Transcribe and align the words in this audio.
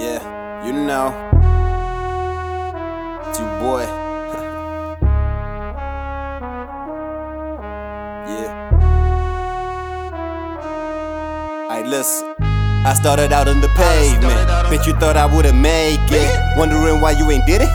Yeah, 0.00 0.64
you 0.64 0.72
know. 0.72 1.12
It's 3.28 3.38
your 3.38 3.48
boy. 3.60 3.82
yeah. 8.32 8.48
Alright, 11.68 11.86
listen. 11.86 12.32
I 12.40 12.94
started 12.94 13.30
out 13.34 13.46
on 13.46 13.60
the 13.60 13.68
pavement. 13.76 14.48
Bet 14.70 14.86
you 14.86 14.94
thought 14.94 15.18
I 15.18 15.26
wouldn't 15.26 15.58
make 15.58 16.00
it. 16.10 16.56
Wondering 16.56 17.02
why 17.02 17.10
you 17.10 17.30
ain't 17.30 17.44
did 17.44 17.60
it? 17.60 17.68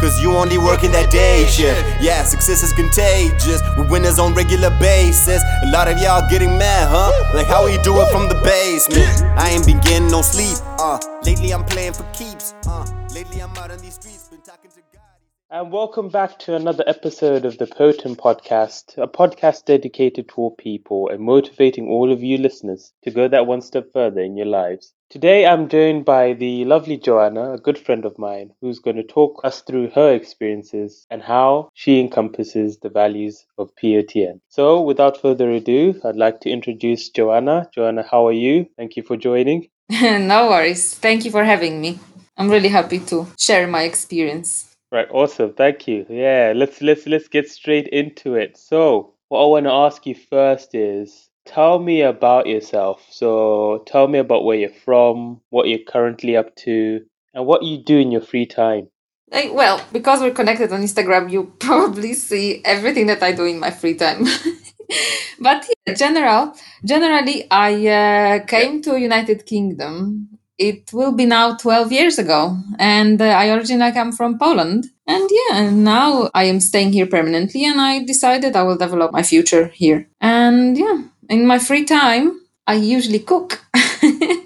Cause 0.00 0.20
you 0.20 0.32
only 0.32 0.58
working 0.58 0.90
that 0.90 1.12
day 1.12 1.46
shift. 1.46 1.80
Yeah, 2.02 2.24
success 2.24 2.64
is 2.64 2.72
contagious. 2.72 3.62
We 3.76 3.84
winners 3.86 4.18
on 4.18 4.34
regular 4.34 4.70
basis. 4.80 5.44
A 5.62 5.70
lot 5.70 5.86
of 5.86 5.96
y'all 5.98 6.28
getting 6.28 6.58
mad, 6.58 6.88
huh? 6.90 7.12
Like 7.36 7.46
how 7.46 7.64
we 7.64 7.78
do 7.82 8.00
it 8.00 8.10
from 8.10 8.28
the 8.28 8.34
basement. 8.42 9.22
I 9.38 9.50
ain't 9.50 9.64
been 9.64 9.78
getting 9.78 10.08
no 10.08 10.22
sleep. 10.22 10.58
Uh, 10.78 10.98
lately 11.24 11.52
I'm 11.52 11.64
playing 11.64 11.94
for 11.94 12.04
keeps. 12.12 12.54
Uh, 12.66 12.86
lately 13.14 13.40
I'm 13.40 13.50
out 13.58 13.70
on 13.70 13.78
these 13.78 13.94
streets, 13.94 14.28
been 14.28 14.40
talking 14.40 14.70
to 14.70 14.80
God. 14.92 15.02
And 15.50 15.72
welcome 15.72 16.10
back 16.10 16.38
to 16.40 16.54
another 16.54 16.84
episode 16.86 17.46
of 17.46 17.56
the 17.56 17.66
Potent 17.66 18.18
Podcast, 18.18 18.98
a 18.98 19.08
podcast 19.08 19.64
dedicated 19.64 20.28
to 20.28 20.34
all 20.36 20.50
people 20.50 21.08
and 21.08 21.20
motivating 21.20 21.88
all 21.88 22.12
of 22.12 22.22
you 22.22 22.36
listeners 22.36 22.92
to 23.02 23.10
go 23.10 23.28
that 23.28 23.46
one 23.46 23.62
step 23.62 23.92
further 23.92 24.20
in 24.20 24.36
your 24.36 24.46
lives. 24.46 24.92
Today 25.08 25.46
I'm 25.46 25.70
joined 25.70 26.04
by 26.04 26.34
the 26.34 26.66
lovely 26.66 26.98
Joanna, 26.98 27.54
a 27.54 27.58
good 27.58 27.78
friend 27.78 28.04
of 28.04 28.18
mine, 28.18 28.52
who's 28.60 28.78
going 28.78 28.96
to 28.96 29.02
talk 29.02 29.40
us 29.42 29.62
through 29.62 29.88
her 29.94 30.12
experiences 30.12 31.06
and 31.08 31.22
how 31.22 31.70
she 31.72 31.98
encompasses 31.98 32.78
the 32.78 32.90
values 32.90 33.46
of 33.56 33.74
POTN. 33.82 34.40
So 34.50 34.82
without 34.82 35.22
further 35.22 35.50
ado, 35.50 35.98
I'd 36.04 36.16
like 36.16 36.40
to 36.40 36.50
introduce 36.50 37.08
Joanna. 37.08 37.70
Joanna, 37.74 38.04
how 38.08 38.26
are 38.26 38.32
you? 38.32 38.66
Thank 38.76 38.96
you 38.96 39.02
for 39.02 39.16
joining. 39.16 39.70
no 40.02 40.48
worries. 40.50 40.94
Thank 40.94 41.24
you 41.24 41.30
for 41.30 41.44
having 41.44 41.80
me. 41.80 41.98
I'm 42.36 42.50
really 42.50 42.68
happy 42.68 43.00
to 43.00 43.26
share 43.38 43.66
my 43.66 43.82
experience. 43.82 44.76
Right, 44.92 45.08
awesome. 45.10 45.54
Thank 45.54 45.88
you. 45.88 46.06
Yeah, 46.08 46.52
let's 46.54 46.80
let's 46.80 47.06
let's 47.06 47.28
get 47.28 47.48
straight 47.48 47.88
into 47.88 48.34
it. 48.34 48.56
So, 48.56 49.14
what 49.28 49.42
I 49.42 49.46
want 49.46 49.66
to 49.66 49.72
ask 49.72 50.06
you 50.06 50.14
first 50.14 50.74
is 50.74 51.28
tell 51.46 51.78
me 51.78 52.02
about 52.02 52.46
yourself. 52.46 53.06
So, 53.10 53.82
tell 53.86 54.08
me 54.08 54.18
about 54.18 54.44
where 54.44 54.56
you're 54.56 54.80
from, 54.84 55.40
what 55.50 55.68
you're 55.68 55.86
currently 55.86 56.36
up 56.36 56.54
to, 56.56 57.00
and 57.34 57.46
what 57.46 57.62
you 57.62 57.78
do 57.78 57.98
in 57.98 58.12
your 58.12 58.22
free 58.22 58.46
time. 58.46 58.88
Like, 59.30 59.52
well, 59.52 59.84
because 59.92 60.20
we're 60.20 60.30
connected 60.30 60.72
on 60.72 60.82
Instagram, 60.82 61.30
you 61.30 61.52
probably 61.58 62.14
see 62.14 62.62
everything 62.64 63.06
that 63.06 63.22
I 63.22 63.32
do 63.32 63.44
in 63.44 63.58
my 63.58 63.70
free 63.70 63.94
time. 63.94 64.26
but 65.40 65.66
yeah, 65.86 65.94
general, 65.94 66.54
generally, 66.84 67.46
I 67.50 67.86
uh, 67.86 68.46
came 68.46 68.82
to 68.82 68.98
United 68.98 69.46
Kingdom. 69.46 70.28
It 70.58 70.92
will 70.92 71.12
be 71.12 71.24
now 71.24 71.56
12 71.56 71.92
years 71.92 72.18
ago, 72.18 72.56
and 72.78 73.22
uh, 73.22 73.26
I 73.26 73.50
originally 73.50 73.92
come 73.92 74.12
from 74.12 74.38
Poland. 74.38 74.86
And 75.06 75.30
yeah, 75.30 75.70
now 75.70 76.30
I 76.34 76.44
am 76.44 76.60
staying 76.60 76.92
here 76.92 77.06
permanently, 77.06 77.64
and 77.64 77.80
I 77.80 78.04
decided 78.04 78.56
I 78.56 78.64
will 78.64 78.76
develop 78.76 79.12
my 79.12 79.22
future 79.22 79.68
here. 79.68 80.08
And 80.20 80.76
yeah, 80.76 81.02
in 81.28 81.46
my 81.46 81.58
free 81.58 81.84
time, 81.84 82.40
I 82.66 82.74
usually 82.74 83.20
cook 83.20 83.60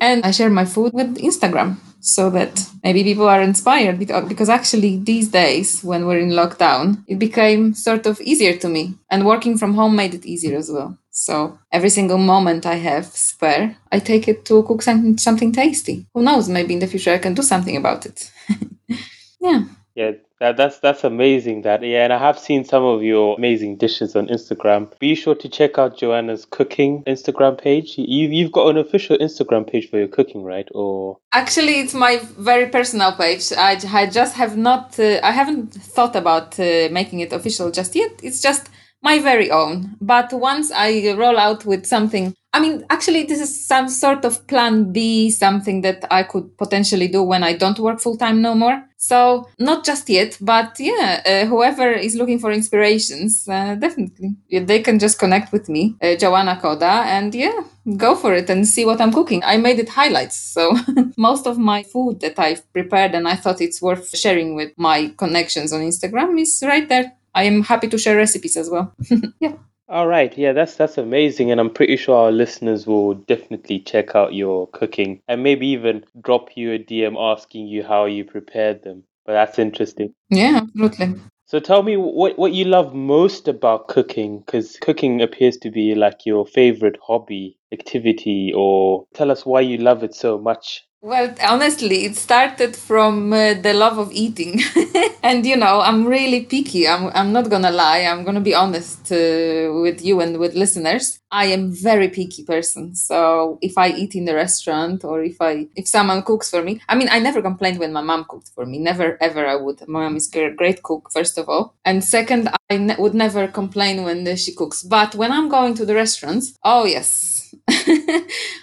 and 0.03 0.25
I 0.27 0.33
share 0.33 0.51
my 0.51 0.65
food 0.65 0.93
with 0.93 1.17
Instagram 1.19 1.77
so 2.01 2.29
that 2.31 2.69
maybe 2.83 3.05
people 3.05 3.29
are 3.29 3.41
inspired 3.41 3.97
because, 4.01 4.29
because 4.29 4.49
actually 4.49 4.99
these 4.99 5.29
days 5.29 5.83
when 5.85 6.05
we're 6.07 6.19
in 6.19 6.31
lockdown 6.31 7.05
it 7.07 7.21
became 7.21 7.73
sort 7.75 8.07
of 8.07 8.21
easier 8.21 8.57
to 8.59 8.69
me. 8.69 8.95
And 9.09 9.25
working 9.25 9.57
from 9.57 9.75
home 9.75 9.95
made 9.95 10.15
it 10.15 10.27
easier 10.27 10.59
as 10.59 10.69
well. 10.71 10.99
So 11.11 11.57
every 11.71 11.91
single 11.91 12.19
moment 12.19 12.67
i 12.67 12.75
have 12.75 13.07
spare 13.07 13.77
i 13.93 13.99
take 14.01 14.27
it 14.27 14.45
to 14.47 14.65
cook 14.65 14.83
something, 14.83 15.17
something 15.19 15.53
tasty. 15.53 16.07
Who 16.15 16.23
knows? 16.23 16.49
Maybe 16.49 16.75
in 16.75 16.81
the 16.81 16.89
future 16.89 17.15
i 17.15 17.19
can 17.19 17.35
do 17.35 17.43
something 17.43 17.77
about 17.77 18.05
it. 18.07 18.31
Yeah. 19.43 19.65
Yeah, 19.97 20.13
that, 20.43 20.57
that's 20.57 20.79
that's 20.81 21.05
amazing. 21.05 21.63
That 21.63 21.85
yeah, 21.85 22.03
and 22.03 22.13
I 22.13 22.19
have 22.19 22.37
seen 22.37 22.65
some 22.65 22.83
of 22.83 23.03
your 23.03 23.37
amazing 23.37 23.77
dishes 23.77 24.17
on 24.17 24.27
Instagram. 24.27 24.81
Be 24.99 25.15
sure 25.15 25.37
to 25.37 25.49
check 25.49 25.79
out 25.79 25.97
Joanna's 25.97 26.45
cooking 26.45 27.05
Instagram 27.05 27.57
page. 27.57 27.97
You 27.97 28.29
you've 28.29 28.51
got 28.51 28.67
an 28.69 28.77
official 28.77 29.17
Instagram 29.19 29.71
page 29.71 29.89
for 29.89 29.99
your 29.99 30.09
cooking, 30.09 30.43
right? 30.43 30.69
Or 30.75 31.19
actually, 31.33 31.79
it's 31.79 31.95
my 31.95 32.21
very 32.39 32.67
personal 32.67 33.13
page. 33.13 33.53
I, 33.57 33.79
I 33.93 34.07
just 34.07 34.35
have 34.35 34.57
not. 34.57 34.99
Uh, 34.99 35.21
I 35.23 35.31
haven't 35.31 35.75
thought 35.75 36.17
about 36.17 36.59
uh, 36.59 36.89
making 36.91 37.21
it 37.21 37.33
official 37.33 37.71
just 37.71 37.95
yet. 37.95 38.19
It's 38.23 38.43
just 38.43 38.69
my 39.03 39.19
very 39.19 39.51
own. 39.51 39.97
But 40.01 40.33
once 40.33 40.71
I 40.71 41.15
roll 41.17 41.39
out 41.39 41.65
with 41.65 41.87
something, 41.87 42.35
I 42.55 42.61
mean, 42.61 42.85
actually, 42.91 43.23
this 43.25 43.41
is 43.41 43.67
some 43.67 43.89
sort 43.89 44.27
of 44.27 44.47
plan 44.47 44.93
B, 44.93 45.31
something 45.31 45.81
that 45.83 46.05
I 46.11 46.23
could 46.23 46.57
potentially 46.59 47.09
do 47.09 47.23
when 47.23 47.43
I 47.43 47.55
don't 47.55 47.79
work 47.79 47.99
full 47.99 48.19
time 48.19 48.43
no 48.43 48.55
more. 48.55 48.85
So, 48.99 49.49
not 49.59 49.85
just 49.85 50.09
yet, 50.11 50.37
but 50.41 50.77
yeah, 50.79 51.23
uh, 51.27 51.47
whoever 51.47 51.91
is 51.91 52.15
looking 52.15 52.39
for 52.39 52.53
inspirations, 52.53 53.49
uh, 53.49 53.75
definitely. 53.75 54.37
They 54.51 54.81
can 54.81 54.99
just 54.99 55.19
connect 55.19 55.51
with 55.51 55.69
me, 55.69 55.97
uh, 56.03 56.15
Joanna 56.15 56.59
Koda, 56.61 57.03
and 57.07 57.35
yeah, 57.35 57.63
go 57.97 58.15
for 58.15 58.35
it 58.35 58.49
and 58.51 58.69
see 58.69 58.85
what 58.85 59.01
I'm 59.01 59.13
cooking. 59.13 59.43
I 59.45 59.57
made 59.57 59.79
it 59.79 59.89
highlights. 59.89 60.37
So, 60.37 60.77
most 61.17 61.47
of 61.47 61.59
my 61.59 61.83
food 61.83 62.21
that 62.21 62.39
I've 62.39 62.71
prepared 62.73 63.15
and 63.15 63.27
I 63.27 63.35
thought 63.35 63.63
it's 63.63 63.81
worth 63.81 64.17
sharing 64.17 64.55
with 64.55 64.73
my 64.77 65.13
connections 65.17 65.73
on 65.73 65.81
Instagram 65.81 66.39
is 66.41 66.63
right 66.65 66.89
there. 66.89 67.13
I 67.35 67.45
am 67.45 67.63
happy 67.63 67.89
to 67.89 67.99
share 67.99 68.17
recipes 68.17 68.57
as 68.57 68.71
well. 68.71 68.95
yeah. 69.41 69.55
All 69.89 70.07
right, 70.07 70.37
yeah, 70.39 70.53
that's 70.53 70.77
that's 70.77 70.97
amazing, 70.97 71.51
and 71.51 71.61
I'm 71.61 71.69
pretty 71.69 71.97
sure 71.97 72.17
our 72.17 72.33
listeners 72.33 72.87
will 72.87 73.15
definitely 73.15 73.81
check 73.81 74.15
out 74.15 74.33
your 74.33 74.69
cooking 74.69 75.21
and 75.29 75.43
maybe 75.43 75.67
even 75.67 76.05
drop 76.23 76.57
you 76.57 76.73
a 76.73 76.79
DM 76.79 77.15
asking 77.19 77.67
you 77.67 77.83
how 77.83 78.07
you 78.07 78.25
prepared 78.25 78.83
them. 78.85 79.05
But 79.27 79.35
that's 79.35 79.59
interesting. 79.59 80.15
Yeah, 80.31 80.63
absolutely. 80.63 81.21
So 81.45 81.61
tell 81.61 81.83
me 81.83 81.99
what 81.99 82.39
what 82.39 82.55
you 82.55 82.65
love 82.65 82.95
most 82.95 83.49
about 83.49 83.89
cooking, 83.89 84.39
because 84.39 84.79
cooking 84.81 85.21
appears 85.21 85.59
to 85.59 85.71
be 85.71 85.95
like 85.95 86.25
your 86.25 86.47
favorite 86.47 86.99
hobby 87.07 87.59
activity, 87.71 88.53
or 88.57 89.05
tell 89.13 89.31
us 89.31 89.45
why 89.45 89.61
you 89.61 89.77
love 89.77 90.03
it 90.03 90.15
so 90.15 90.39
much. 90.39 90.87
Well, 91.05 91.35
honestly, 91.43 92.05
it 92.05 92.15
started 92.17 92.77
from 92.77 93.33
uh, 93.33 93.55
the 93.55 93.75
love 93.75 93.99
of 93.99 94.13
eating. 94.13 94.61
and 95.25 95.45
you 95.45 95.57
know, 95.57 95.81
I'm 95.81 96.07
really 96.07 96.45
picky. 96.45 96.87
I'm 96.87 97.11
I'm 97.13 97.33
not 97.33 97.51
going 97.51 97.63
to 97.63 97.73
lie. 97.73 98.03
I'm 98.03 98.23
going 98.23 98.37
to 98.37 98.41
be 98.51 98.55
honest 98.55 99.11
uh, 99.11 99.73
with 99.83 100.01
you 100.05 100.21
and 100.21 100.39
with 100.39 100.55
listeners. 100.55 101.19
I 101.33 101.47
am 101.47 101.73
very 101.73 102.09
picky 102.09 102.45
person. 102.45 102.95
So, 102.95 103.59
if 103.63 103.77
I 103.79 103.89
eat 103.89 104.15
in 104.15 104.27
the 104.27 104.35
restaurant 104.37 105.03
or 105.03 105.25
if 105.25 105.39
I 105.41 105.67
if 105.75 105.89
someone 105.89 106.23
cooks 106.23 106.49
for 106.51 106.63
me, 106.63 106.81
I 106.89 106.95
mean, 106.95 107.09
I 107.11 107.19
never 107.19 107.43
complained 107.43 107.81
when 107.81 107.93
my 107.93 108.03
mom 108.03 108.25
cooked 108.29 108.51
for 108.55 108.65
me. 108.65 108.79
Never 108.79 109.19
ever 109.21 109.45
I 109.45 109.57
would. 109.57 109.81
My 109.89 110.03
mom 110.05 110.15
is 110.15 110.33
a 110.37 110.51
great 110.51 110.85
cook 110.85 111.11
first 111.13 111.37
of 111.37 111.49
all. 111.49 111.75
And 111.85 112.05
second, 112.05 112.49
I 112.71 112.77
ne- 112.77 112.97
would 112.97 113.15
never 113.15 113.49
complain 113.49 114.05
when 114.05 114.37
she 114.37 114.55
cooks. 114.55 114.85
But 114.85 115.17
when 115.17 115.33
I'm 115.33 115.49
going 115.49 115.75
to 115.75 115.85
the 115.85 115.97
restaurants, 115.97 116.55
oh 116.63 116.85
yes, 116.85 117.42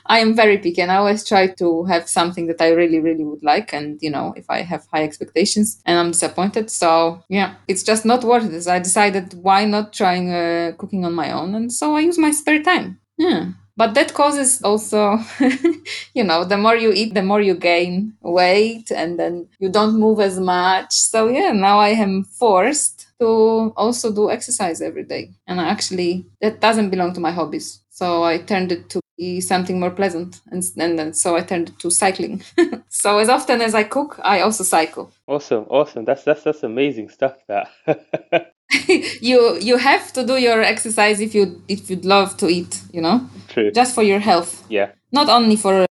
I 0.05 0.19
am 0.19 0.35
very 0.35 0.57
picky 0.57 0.81
and 0.81 0.91
I 0.91 0.97
always 0.97 1.23
try 1.23 1.47
to 1.47 1.83
have 1.85 2.09
something 2.09 2.47
that 2.47 2.61
I 2.61 2.69
really, 2.69 2.99
really 2.99 3.23
would 3.23 3.43
like. 3.43 3.73
And, 3.73 3.99
you 4.01 4.09
know, 4.09 4.33
if 4.35 4.49
I 4.49 4.61
have 4.61 4.87
high 4.91 5.03
expectations 5.03 5.81
and 5.85 5.97
I'm 5.97 6.11
disappointed. 6.11 6.69
So, 6.69 7.23
yeah, 7.29 7.55
it's 7.67 7.83
just 7.83 8.05
not 8.05 8.23
worth 8.23 8.51
it. 8.51 8.67
I 8.67 8.79
decided 8.79 9.33
why 9.41 9.65
not 9.65 9.93
trying 9.93 10.31
uh, 10.33 10.73
cooking 10.77 11.05
on 11.05 11.13
my 11.13 11.31
own. 11.31 11.55
And 11.55 11.71
so 11.71 11.95
I 11.95 12.01
use 12.01 12.17
my 12.17 12.31
spare 12.31 12.63
time. 12.63 12.99
Yeah. 13.17 13.51
But 13.79 13.93
that 13.93 14.13
causes 14.13 14.61
also, 14.61 15.19
you 16.13 16.25
know, 16.25 16.43
the 16.43 16.57
more 16.57 16.75
you 16.75 16.91
eat, 16.91 17.13
the 17.13 17.21
more 17.21 17.39
you 17.39 17.55
gain 17.55 18.13
weight 18.21 18.91
and 18.91 19.17
then 19.17 19.47
you 19.57 19.69
don't 19.69 19.97
move 19.97 20.19
as 20.19 20.37
much. 20.37 20.91
So, 20.91 21.29
yeah, 21.29 21.51
now 21.53 21.79
I 21.79 21.89
am 21.89 22.25
forced 22.25 22.98
to 23.19 23.73
also 23.75 24.13
do 24.13 24.29
exercise 24.31 24.81
every 24.81 25.03
day. 25.03 25.31
And 25.47 25.59
actually, 25.59 26.25
that 26.41 26.61
doesn't 26.61 26.89
belong 26.89 27.13
to 27.13 27.19
my 27.19 27.31
hobbies. 27.31 27.81
So 27.89 28.23
I 28.23 28.37
turned 28.37 28.71
it 28.71 28.89
to 28.91 29.01
be 29.17 29.41
something 29.41 29.79
more 29.79 29.91
pleasant, 29.91 30.39
and, 30.51 30.63
and 30.77 30.97
then 30.97 31.13
so 31.13 31.35
I 31.35 31.41
turned 31.41 31.69
it 31.69 31.79
to 31.79 31.91
cycling. 31.91 32.41
so 32.89 33.19
as 33.19 33.27
often 33.27 33.61
as 33.61 33.75
I 33.75 33.83
cook, 33.83 34.17
I 34.23 34.39
also 34.39 34.63
cycle. 34.63 35.11
Awesome, 35.27 35.65
awesome. 35.69 36.05
That's 36.05 36.23
that's 36.23 36.43
that's 36.43 36.63
amazing 36.63 37.09
stuff. 37.09 37.35
That 37.47 37.67
you 39.21 39.57
you 39.59 39.77
have 39.77 40.13
to 40.13 40.25
do 40.25 40.37
your 40.37 40.61
exercise 40.61 41.19
if 41.19 41.35
you 41.35 41.61
if 41.67 41.89
you'd 41.89 42.05
love 42.05 42.37
to 42.37 42.47
eat. 42.47 42.81
You 42.93 43.01
know, 43.01 43.29
true. 43.49 43.71
Just 43.71 43.93
for 43.93 44.03
your 44.03 44.19
health. 44.19 44.63
Yeah. 44.69 44.91
Not 45.11 45.27
only 45.27 45.57
for 45.57 45.85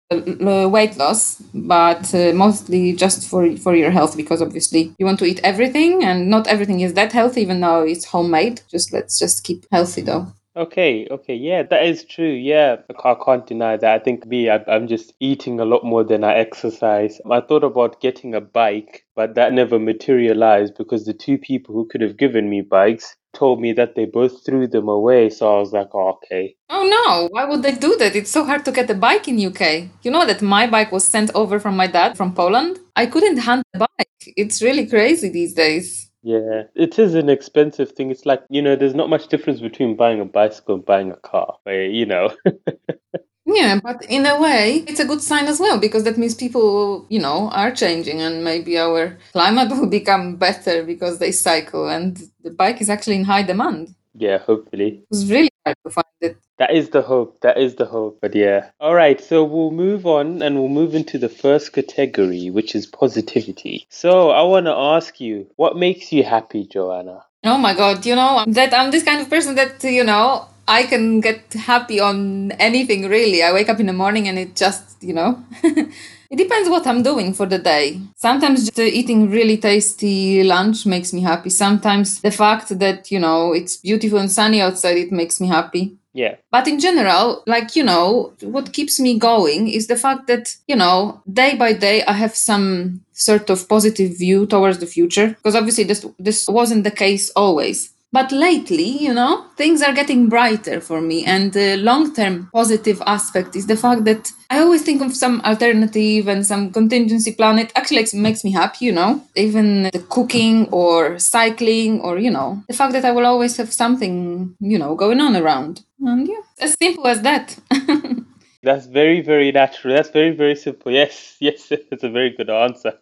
weight 0.70 0.96
loss, 0.96 1.40
but 1.52 2.14
uh, 2.14 2.32
mostly 2.32 2.92
just 2.92 3.28
for 3.28 3.56
for 3.56 3.74
your 3.74 3.90
health 3.90 4.16
because 4.16 4.42
obviously 4.42 4.94
you 4.98 5.06
want 5.06 5.18
to 5.20 5.24
eat 5.24 5.40
everything, 5.42 6.04
and 6.04 6.28
not 6.28 6.46
everything 6.46 6.80
is 6.80 6.94
that 6.94 7.12
healthy, 7.12 7.42
even 7.42 7.60
though 7.60 7.82
it's 7.82 8.04
homemade. 8.04 8.62
Just 8.70 8.92
let's 8.92 9.18
just 9.18 9.44
keep 9.44 9.66
healthy 9.70 10.02
though. 10.02 10.26
Okay, 10.56 11.08
okay, 11.10 11.34
yeah, 11.34 11.64
that 11.64 11.84
is 11.84 12.04
true. 12.04 12.30
Yeah, 12.30 12.76
I 13.04 13.16
can't 13.24 13.44
deny 13.44 13.76
that. 13.76 14.00
I 14.00 14.04
think 14.04 14.24
me, 14.24 14.48
I, 14.48 14.62
I'm 14.68 14.86
just 14.86 15.12
eating 15.18 15.58
a 15.58 15.64
lot 15.64 15.84
more 15.84 16.04
than 16.04 16.22
I 16.22 16.34
exercise. 16.34 17.20
I 17.28 17.40
thought 17.40 17.64
about 17.64 18.00
getting 18.00 18.36
a 18.36 18.40
bike, 18.40 19.04
but 19.16 19.34
that 19.34 19.52
never 19.52 19.80
materialized 19.80 20.76
because 20.78 21.06
the 21.06 21.12
two 21.12 21.38
people 21.38 21.74
who 21.74 21.86
could 21.86 22.02
have 22.02 22.16
given 22.16 22.48
me 22.48 22.60
bikes 22.60 23.16
told 23.34 23.60
me 23.60 23.72
that 23.74 23.94
they 23.94 24.04
both 24.04 24.44
threw 24.44 24.66
them 24.66 24.88
away. 24.88 25.30
So 25.30 25.56
I 25.56 25.60
was 25.60 25.72
like, 25.72 25.88
oh, 25.94 26.18
okay. 26.22 26.56
Oh 26.70 26.84
no, 26.86 27.28
why 27.32 27.44
would 27.44 27.62
they 27.62 27.74
do 27.74 27.96
that? 27.96 28.16
It's 28.16 28.30
so 28.30 28.44
hard 28.44 28.64
to 28.64 28.72
get 28.72 28.90
a 28.90 28.94
bike 28.94 29.28
in 29.28 29.44
UK. 29.44 29.88
You 30.02 30.10
know 30.10 30.26
that 30.26 30.42
my 30.42 30.66
bike 30.66 30.92
was 30.92 31.04
sent 31.04 31.30
over 31.34 31.58
from 31.60 31.76
my 31.76 31.86
dad 31.86 32.16
from 32.16 32.34
Poland? 32.34 32.78
I 32.96 33.06
couldn't 33.06 33.38
hand 33.38 33.62
the 33.72 33.80
bike. 33.80 34.34
It's 34.36 34.62
really 34.62 34.86
crazy 34.86 35.28
these 35.28 35.54
days. 35.54 36.10
Yeah, 36.22 36.62
it 36.74 36.98
is 36.98 37.14
an 37.14 37.28
expensive 37.28 37.92
thing. 37.92 38.10
It's 38.10 38.24
like, 38.24 38.42
you 38.48 38.62
know, 38.62 38.76
there's 38.76 38.94
not 38.94 39.10
much 39.10 39.28
difference 39.28 39.60
between 39.60 39.94
buying 39.94 40.20
a 40.20 40.24
bicycle 40.24 40.76
and 40.76 40.84
buying 40.84 41.12
a 41.12 41.16
car, 41.16 41.58
where, 41.64 41.84
you 41.84 42.06
know. 42.06 42.34
Yeah, 43.54 43.78
but 43.80 44.04
in 44.06 44.26
a 44.26 44.40
way, 44.40 44.84
it's 44.88 45.00
a 45.00 45.04
good 45.04 45.22
sign 45.22 45.46
as 45.46 45.60
well 45.60 45.78
because 45.78 46.04
that 46.04 46.18
means 46.18 46.34
people, 46.34 47.06
you 47.08 47.20
know, 47.20 47.50
are 47.50 47.70
changing 47.70 48.20
and 48.20 48.42
maybe 48.42 48.76
our 48.78 49.16
climate 49.32 49.70
will 49.78 49.86
become 49.86 50.36
better 50.36 50.82
because 50.82 51.18
they 51.18 51.32
cycle 51.32 51.88
and 51.88 52.20
the 52.42 52.50
bike 52.50 52.80
is 52.80 52.90
actually 52.90 53.16
in 53.16 53.24
high 53.24 53.42
demand. 53.42 53.94
Yeah, 54.14 54.38
hopefully. 54.38 55.02
It's 55.10 55.24
really 55.26 55.50
hard 55.64 55.76
to 55.84 55.90
find 55.90 56.06
it. 56.20 56.36
That 56.58 56.72
is 56.72 56.90
the 56.90 57.02
hope. 57.02 57.40
That 57.40 57.58
is 57.58 57.74
the 57.74 57.86
hope. 57.86 58.18
But 58.20 58.34
yeah. 58.34 58.70
All 58.78 58.94
right. 58.94 59.20
So 59.20 59.42
we'll 59.44 59.72
move 59.72 60.06
on 60.06 60.40
and 60.40 60.56
we'll 60.56 60.68
move 60.68 60.94
into 60.94 61.18
the 61.18 61.28
first 61.28 61.72
category, 61.72 62.48
which 62.50 62.74
is 62.74 62.86
positivity. 62.86 63.86
So 63.88 64.30
I 64.30 64.42
want 64.42 64.66
to 64.66 64.72
ask 64.72 65.20
you, 65.20 65.48
what 65.56 65.76
makes 65.76 66.12
you 66.12 66.22
happy, 66.22 66.66
Joanna? 66.66 67.24
Oh 67.42 67.58
my 67.58 67.74
God, 67.74 68.06
you 68.06 68.14
know, 68.14 68.44
that 68.46 68.72
I'm 68.72 68.90
this 68.90 69.02
kind 69.02 69.20
of 69.20 69.28
person 69.28 69.54
that, 69.56 69.82
you 69.84 70.04
know, 70.04 70.48
I 70.66 70.84
can 70.84 71.20
get 71.20 71.52
happy 71.52 72.00
on 72.00 72.52
anything 72.52 73.08
really. 73.08 73.42
I 73.42 73.52
wake 73.52 73.68
up 73.68 73.80
in 73.80 73.86
the 73.86 73.92
morning 73.92 74.28
and 74.28 74.38
it 74.38 74.56
just, 74.56 75.02
you 75.02 75.12
know, 75.12 75.44
it 75.62 76.36
depends 76.36 76.68
what 76.68 76.86
I'm 76.86 77.02
doing 77.02 77.34
for 77.34 77.46
the 77.46 77.58
day. 77.58 78.00
Sometimes 78.16 78.66
just 78.66 78.78
eating 78.78 79.30
really 79.30 79.56
tasty 79.56 80.42
lunch 80.42 80.86
makes 80.86 81.12
me 81.12 81.20
happy. 81.20 81.50
Sometimes 81.50 82.20
the 82.20 82.30
fact 82.30 82.78
that, 82.78 83.10
you 83.10 83.18
know, 83.18 83.52
it's 83.52 83.76
beautiful 83.76 84.18
and 84.18 84.30
sunny 84.30 84.60
outside, 84.60 84.96
it 84.96 85.12
makes 85.12 85.40
me 85.40 85.48
happy. 85.48 85.96
Yeah. 86.14 86.36
But 86.52 86.68
in 86.68 86.78
general, 86.78 87.42
like, 87.46 87.74
you 87.74 87.82
know, 87.82 88.32
what 88.40 88.72
keeps 88.72 89.00
me 89.00 89.18
going 89.18 89.68
is 89.68 89.88
the 89.88 89.96
fact 89.96 90.28
that, 90.28 90.56
you 90.68 90.76
know, 90.76 91.20
day 91.30 91.56
by 91.56 91.72
day 91.72 92.04
I 92.04 92.12
have 92.12 92.36
some 92.36 93.02
sort 93.12 93.50
of 93.50 93.68
positive 93.68 94.16
view 94.16 94.46
towards 94.46 94.78
the 94.78 94.86
future. 94.86 95.28
Because 95.28 95.56
obviously 95.56 95.84
this 95.84 96.06
this 96.18 96.46
wasn't 96.48 96.84
the 96.84 96.92
case 96.92 97.30
always. 97.30 97.93
But 98.14 98.30
lately, 98.30 98.90
you 99.06 99.12
know, 99.12 99.44
things 99.56 99.82
are 99.82 99.92
getting 99.92 100.28
brighter 100.28 100.80
for 100.80 101.00
me. 101.00 101.24
And 101.24 101.52
the 101.52 101.76
long 101.78 102.14
term 102.14 102.48
positive 102.52 103.02
aspect 103.08 103.56
is 103.56 103.66
the 103.66 103.76
fact 103.76 104.04
that 104.04 104.30
I 104.48 104.60
always 104.60 104.82
think 104.82 105.02
of 105.02 105.16
some 105.16 105.40
alternative 105.40 106.28
and 106.28 106.46
some 106.46 106.70
contingency 106.70 107.32
plan. 107.32 107.58
It 107.58 107.72
actually 107.74 108.06
makes 108.14 108.44
me 108.44 108.52
happy, 108.52 108.84
you 108.84 108.92
know, 108.92 109.20
even 109.34 109.90
the 109.92 110.04
cooking 110.08 110.68
or 110.70 111.18
cycling 111.18 112.02
or, 112.02 112.20
you 112.20 112.30
know, 112.30 112.62
the 112.68 112.74
fact 112.74 112.92
that 112.92 113.04
I 113.04 113.10
will 113.10 113.26
always 113.26 113.56
have 113.56 113.72
something, 113.72 114.54
you 114.60 114.78
know, 114.78 114.94
going 114.94 115.20
on 115.20 115.34
around. 115.34 115.82
And 115.98 116.28
yeah, 116.28 116.42
as 116.60 116.76
simple 116.80 117.08
as 117.08 117.20
that. 117.22 117.58
That's 118.62 118.86
very, 118.86 119.22
very 119.22 119.50
natural. 119.50 119.96
That's 119.96 120.10
very, 120.10 120.30
very 120.30 120.54
simple. 120.54 120.92
Yes, 120.92 121.36
yes, 121.40 121.66
it's 121.72 122.04
a 122.04 122.10
very 122.10 122.30
good 122.30 122.48
answer. 122.48 122.92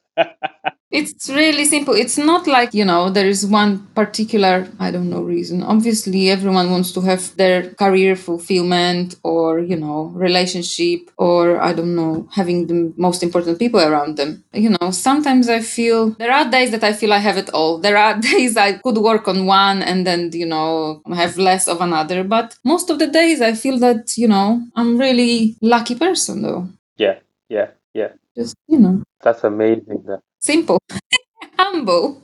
It's 0.93 1.31
really 1.31 1.65
simple. 1.65 1.95
It's 1.95 2.19
not 2.19 2.47
like, 2.47 2.75
you 2.75 2.85
know, 2.85 3.09
there 3.09 3.27
is 3.27 3.47
one 3.47 3.87
particular, 3.95 4.69
I 4.79 4.91
don't 4.91 5.09
know, 5.09 5.23
reason. 5.23 5.63
Obviously, 5.63 6.29
everyone 6.29 6.71
wants 6.71 6.93
to 6.93 7.01
have 7.01 7.35
their 7.37 7.71
career 7.71 8.15
fulfillment 8.15 9.17
or, 9.25 9.59
you 9.59 9.77
know, 9.77 10.13
relationship 10.15 11.11
or, 11.17 11.59
I 11.63 11.73
don't 11.73 11.97
know, 11.97 12.29
having 12.33 12.67
the 12.67 12.93
most 12.99 13.23
important 13.23 13.59
people 13.59 13.81
around 13.81 14.19
them. 14.19 14.45
You 14.53 14.77
know, 14.79 14.91
sometimes 14.91 15.49
I 15.49 15.61
feel 15.61 16.11
there 16.11 16.31
are 16.31 16.51
days 16.51 16.73
that 16.73 16.85
I 16.85 16.93
feel 16.93 17.15
I 17.15 17.19
have 17.19 17.39
it 17.39 17.49
all. 17.55 17.79
There 17.79 17.97
are 17.97 18.19
days 18.33 18.59
I 18.59 18.75
could 18.75 18.99
work 18.99 19.27
on 19.29 19.47
one 19.47 19.81
and 19.81 20.07
then, 20.07 20.31
you 20.35 20.45
know, 20.45 21.01
have 21.15 21.39
less 21.39 21.69
of 21.69 21.81
another. 21.81 22.23
But 22.23 22.59
most 22.65 22.91
of 22.91 22.99
the 22.99 23.07
days 23.07 23.41
I 23.41 23.55
feel 23.55 23.79
that, 23.79 24.19
you 24.19 24.29
know, 24.29 24.61
I'm 24.77 24.99
really 24.99 25.57
lucky 25.63 25.95
person 25.95 26.43
though. 26.43 26.69
Yeah, 26.99 27.21
yeah, 27.49 27.69
yeah. 27.95 28.09
Just, 28.37 28.57
you 28.67 28.79
know. 28.79 29.03
That's 29.23 29.45
amazing. 29.45 30.05
That 30.07 30.21
Simple. 30.41 30.79
Humble. 31.59 32.23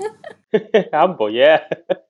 Humble, 0.93 1.31
yeah. 1.31 1.64